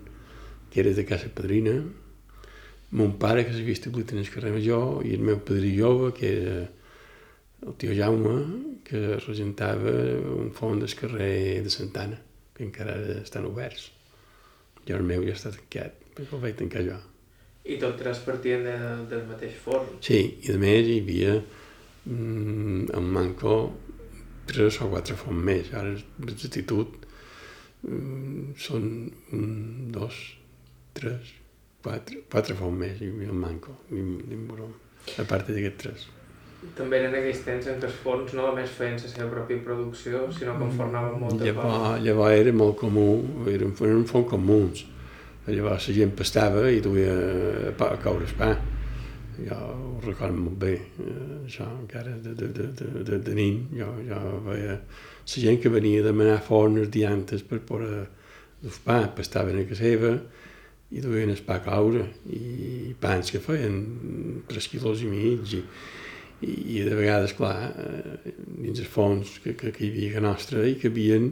[0.71, 1.79] que era de casa padrina
[2.97, 6.33] mon pare que s'havia establit en el carrer Major i el meu padrí jove que
[6.41, 6.59] era
[7.67, 8.37] el tio Jaume
[8.85, 9.95] que regentava
[10.35, 12.19] un forn del carrer de Santana
[12.57, 13.91] que encara estan oberts
[14.89, 16.97] I el meu ja està tancat, perquè el vaig tancar jo.
[17.71, 18.77] I tot tres partien de,
[19.11, 19.99] del mateix forn?
[20.05, 23.57] Sí, i a més hi havia mm, en Manco
[24.51, 25.69] tres o quatre forns més.
[25.77, 25.93] Ara,
[26.25, 26.97] l'exactitud,
[27.85, 28.89] mm, són
[29.37, 29.53] un,
[29.95, 30.23] dos,
[30.97, 31.37] tres,
[31.83, 34.71] quatre, quatre forns més hi havia en Manco, d'Imburó,
[35.17, 36.09] a part d'aquests tres.
[36.77, 40.27] També eren aquells temps en què els forns no només feien la seva pròpia producció,
[40.37, 43.07] sinó que en fornaven molta llavors, llavors era molt comú,
[43.49, 44.83] eren, eren forns comuns.
[45.47, 47.15] Llavors la gent pastava i duia
[47.79, 48.51] pa, a caure el pa.
[49.41, 53.63] Jo ho recordo molt bé, eh, això encara de, de, de, de, de, de nin.
[53.79, 54.21] Jo, jo
[54.51, 58.05] veia la gent que venia a demanar fornes diantes per poder
[58.61, 60.13] dur pa, pastaven a casa seva
[60.91, 62.03] i duien el pa caure
[62.35, 63.77] i pans que feien
[64.51, 65.61] 3 quilos i mig i,
[66.43, 68.35] i, i de vegades, clar, eh,
[68.65, 71.31] dins els fons que, que, que hi havia a nostra hi havien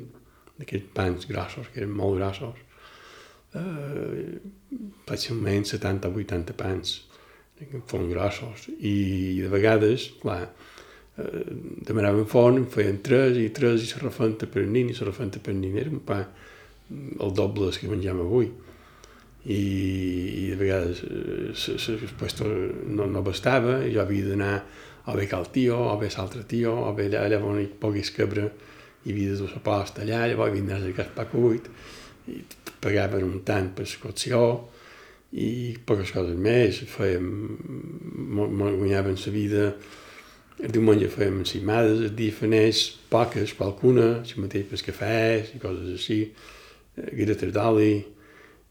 [0.59, 2.63] d'aquests pans grossos, que eren molt grossos,
[3.59, 4.39] eh,
[5.11, 6.95] fàcilment 70 o 80 pans,
[7.91, 8.95] fons grossos, i
[9.43, 10.45] de vegades, clar,
[11.19, 11.45] eh,
[11.91, 15.55] demanaven font, en feien tres i tres i se refenta per nin i se per
[15.55, 16.23] nin, era un pa
[16.89, 18.47] el doble que menjam avui
[19.49, 19.59] i,
[20.43, 21.03] i de vegades
[21.89, 23.81] el puesto no, no bastava.
[23.89, 24.55] Jo havia d'anar
[25.09, 28.13] o bé cal tio, o bé l'altre tio, o bé allà, allà on hi pogués
[28.13, 28.51] cabre
[29.05, 31.71] hi havia de dur la posta allà, llavors d'anar a el pa cuit
[32.29, 32.43] i
[32.83, 34.43] pagaven un tant per l'escocció
[35.33, 37.31] i poques coses més, fèiem,
[38.37, 39.65] guanyaven la vida,
[40.59, 45.95] el diumenge fèiem encimades, el dia fanés poques, qualcuna, si mateix per cafès i coses
[45.97, 46.21] així,
[46.97, 48.18] garetes d'oli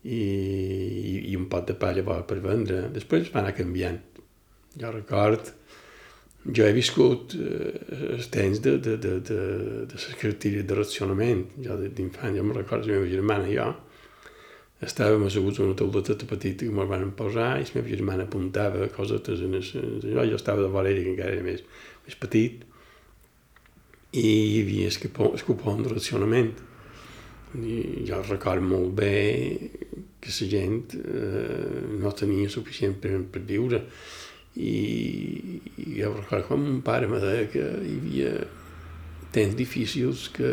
[0.07, 2.85] i, i, un pot de pa llavors per vendre.
[2.95, 3.99] Després va anar canviant.
[4.77, 5.51] Jo record,
[6.47, 7.73] jo he viscut eh,
[8.13, 9.41] els temps de, de, de, de,
[9.89, 11.43] de les característiques de racionament.
[11.65, 13.67] Jo d'infant, jo me recordo la meva germana i jo,
[14.85, 18.87] estàvem asseguts en una tauleta petita que ens van posar i la meva germana apuntava
[18.93, 21.63] coses en jo, jo estava de vora que encara era més,
[22.05, 22.61] més petit
[24.13, 26.53] i hi havia el cupó de racionament
[27.63, 29.13] i jo recordo molt bé
[30.21, 33.83] que la gent eh, no tenia suficient per, per viure.
[34.57, 34.73] I,
[35.77, 38.31] i jo recordo quan mon pare me deia que hi havia
[39.35, 40.51] temps difícils que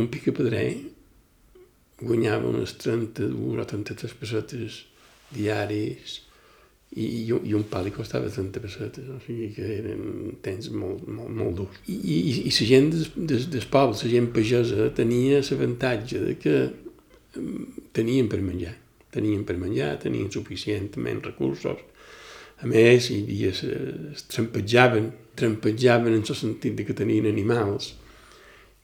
[0.00, 0.68] un picapedrer
[2.00, 4.80] guanyava unes 32 o 33 pessetes
[5.34, 6.23] diaris
[6.94, 11.02] i, i, i un pal li costava 30 pessetes, o sigui que eren temps molt,
[11.10, 11.80] molt, molt durs.
[11.90, 16.36] I, i, i la gent des, des, des poble, la gent pagesa, tenia l'avantatge de
[16.38, 16.54] que
[17.96, 18.76] tenien per menjar,
[19.14, 21.82] tenien per menjar, tenien suficientment recursos,
[22.62, 27.90] a més, hi havia, es trampetjaven, trampetjaven en el sentit de que tenien animals,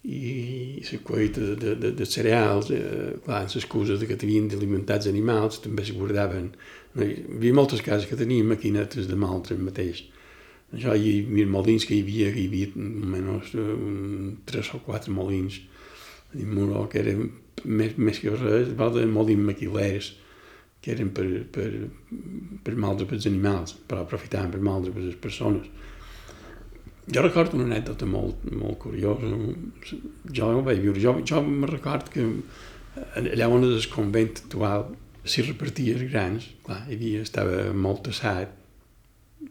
[0.02, 5.06] i la collita de, de, de, de cereals, eh, clar, l'excusa de que tenien d'alimentats
[5.10, 6.54] animals, també es guardaven.
[6.98, 10.02] Hi havia moltes cases que tenien maquinetes de maltre mateix.
[10.74, 15.60] Això hi havia molins que hi havia, hi havia almenys un, tres o quatre molins
[16.34, 17.30] a Muró, que eren
[17.64, 20.12] més, més que res, de molins maquilers,
[20.80, 21.68] que eren per, per,
[22.64, 25.70] per maldre per els animals, però aprofitaven per maldre per les persones
[27.10, 29.30] jo recordo una anècdota molt, molt curiosa.
[30.36, 31.00] Jo vaig viure.
[31.02, 32.26] Jo, jo me record que
[33.18, 34.90] allà on és el convent actual
[35.24, 36.46] s'hi repartia els grans.
[36.66, 38.54] Clar, hi havia, estava molt tassat,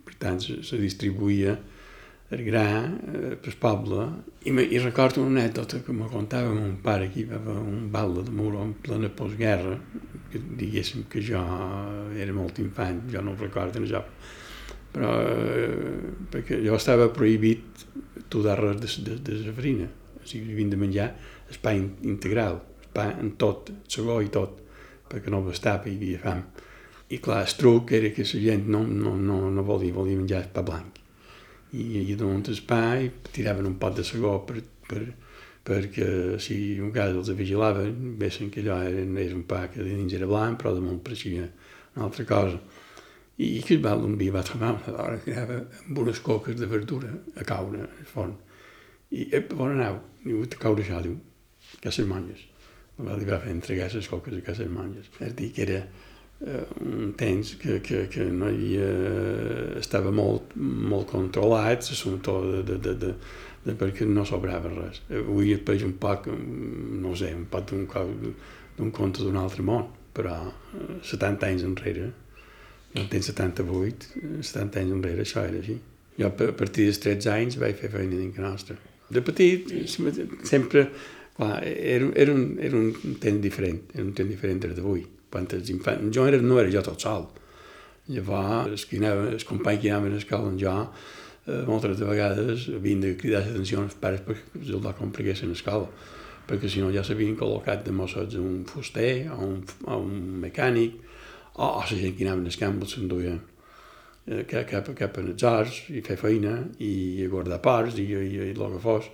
[0.05, 1.57] per tant se, se distribuïa
[2.29, 4.05] el gra eh, pel poble.
[4.45, 8.27] I, I recordo una anècdota que me contava mon pare que hi va un balde
[8.27, 9.79] de muro en plena postguerra,
[10.29, 11.41] que diguéssim que jo
[12.13, 14.03] era molt infant, jo no ho recordo, jo
[14.89, 17.83] però eh, perquè jo estava prohibit
[18.29, 19.85] tudar res de, de, de la farina,
[20.17, 21.11] o sigui, havien de menjar
[21.49, 24.63] el pa integral, el pa en tot, el segó i tot,
[25.09, 26.43] perquè no bastava, hi havia fam.
[27.09, 30.43] I clar, el truc era que la gent no, no, no, no volia, volia menjar
[30.43, 30.99] el pa blanc.
[31.73, 35.01] I allà donen el pa i tiraven un pot de segó per, per,
[35.65, 40.13] perquè si un cas els vigilaven, vessin que allò era, era un pa que dins
[40.17, 41.49] era blanc, però damunt pareixia
[41.95, 42.61] una altra cosa
[43.39, 46.67] i que va un dia va trobar una dona que anava amb unes coques de
[46.67, 48.35] verdura a caure al forn.
[49.15, 50.01] I, ep, on aneu?
[50.25, 51.15] Diu, a caure això, diu,
[51.79, 52.48] que les monges.
[52.99, 55.09] Va, li va fer entregar les coques a les monges.
[55.19, 55.81] És dir, que era
[56.85, 58.87] un temps que, que, que no havia...
[59.79, 63.13] estava molt, molt controlat l'assumpte de, de, de, de,
[63.65, 65.03] de, perquè no sobrava res.
[65.23, 70.37] Avui et peix un poc, no sé, un poc d'un conte d'un altre món, però
[71.03, 72.15] 70 eh, anys enrere jo
[72.97, 74.07] en tenc 78,
[74.41, 75.77] 70 anys enrere, això era així.
[76.19, 78.77] Jo a partir dels 13 anys vaig fer feina dins nostra.
[79.09, 79.69] De petit,
[80.45, 80.87] sempre,
[81.39, 85.05] Clar, era, era, un, era un temps diferent, era un temps diferent d'avui.
[85.31, 86.09] Quan els infants...
[86.15, 87.29] Jo era, no era jo tot sol.
[88.11, 90.73] Llavors, els, que anaven, els companys que anaven a escola amb jo,
[91.45, 95.87] eh, moltes de vegades havien de cridar l'atenció als pares perquè els la compliquessin l'escola
[96.49, 100.41] perquè si no ja s'havien col·locat de mossets a un fuster, a un, a un
[100.41, 100.95] mecànic,
[101.53, 105.45] o, o la gent que anaven al camp s'enduia eh, cap, cap, cap a els
[105.45, 109.11] horts i fer feina i a guardar ports i, i, i, i el que fos.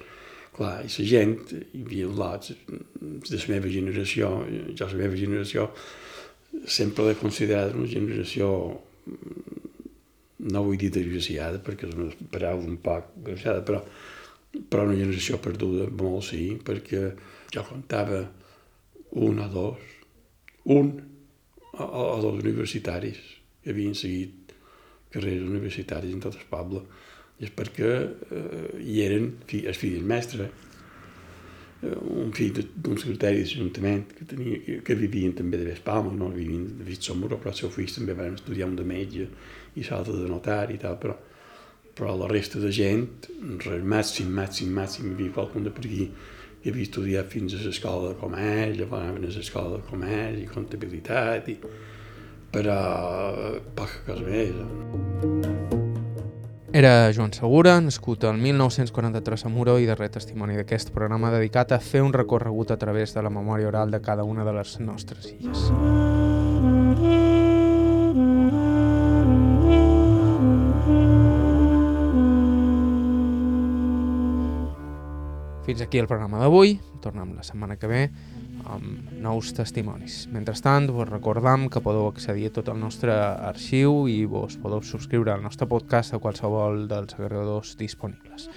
[0.56, 1.36] Clar, i la gent,
[1.76, 4.30] hi havia lots de la meva generació,
[4.72, 5.68] jo la meva generació,
[6.64, 8.52] sempre l'he considerat una generació
[10.46, 13.82] no vull dir desgraciada, perquè és una paraula un poc desgraciada, però,
[14.70, 17.02] però una generació perduda, molt sí, perquè
[17.54, 18.22] jo comptava
[19.26, 19.92] un o dos,
[20.76, 20.92] un
[21.72, 23.20] o, o dos universitaris
[23.64, 24.54] que havien seguit
[25.14, 26.84] carreres universitàries en tot el poble.
[27.44, 27.90] És perquè
[28.32, 30.48] eh, hi eren fi, els fills del mestre,
[31.84, 36.14] eh, un fill d'un secretari de l'Ajuntament que, tenia, que, que vivien també de Vespalma,
[36.16, 39.28] no vivien de Vitsomuro, però els seus fills també van estudiar un de metge
[39.76, 41.18] i l'altre de notari i tal, però,
[41.96, 43.28] però la resta de gent,
[43.68, 46.10] res màxim, màxim, màxim, hi havia qualcun de per aquí
[46.66, 50.50] que havia estudiat fins a l'escola de comerç, llavors anaven a l'escola de comerç i
[50.50, 51.60] comptabilitat, i...
[52.56, 52.82] però
[53.78, 55.85] poca cosa més.
[56.74, 61.80] Era Joan Segura, nascut el 1943 a Muro i darrer testimoni d'aquest programa dedicat a
[61.80, 65.30] fer un recorregut a través de la memòria oral de cada una de les nostres
[65.30, 65.70] illes.
[75.66, 76.80] Fins aquí el programa d'avui.
[77.02, 78.02] Tornem la setmana que ve
[78.64, 80.26] amb nous testimonis.
[80.34, 85.34] Mentrestant, vos recordam que podeu accedir a tot el nostre arxiu i vos podeu subscriure
[85.34, 88.50] al nostre podcast a qualsevol dels agregadors disponibles.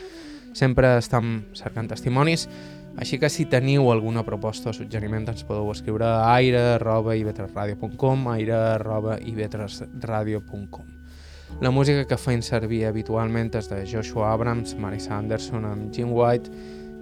[0.56, 2.48] Sempre estem cercant testimonis,
[2.98, 10.86] així que si teniu alguna proposta o suggeriment ens podeu escriure a aire.ivetresradio.com aire.ivetresradio.com
[11.60, 16.50] La música que feim servir habitualment és de Joshua Abrams, Marisa Anderson amb Jim White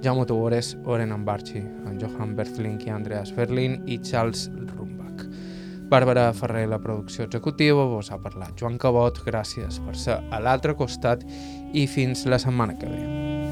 [0.03, 5.25] Jaume Tugores, Oren Ambarchi, en Johan Berthling i Andreas Berlin i Charles Rumbach.
[5.89, 10.75] Bàrbara Ferrer, la producció executiva, vos ha parlat Joan Cabot, gràcies per ser a l'altre
[10.75, 11.23] costat
[11.73, 13.46] i fins la setmana que ve.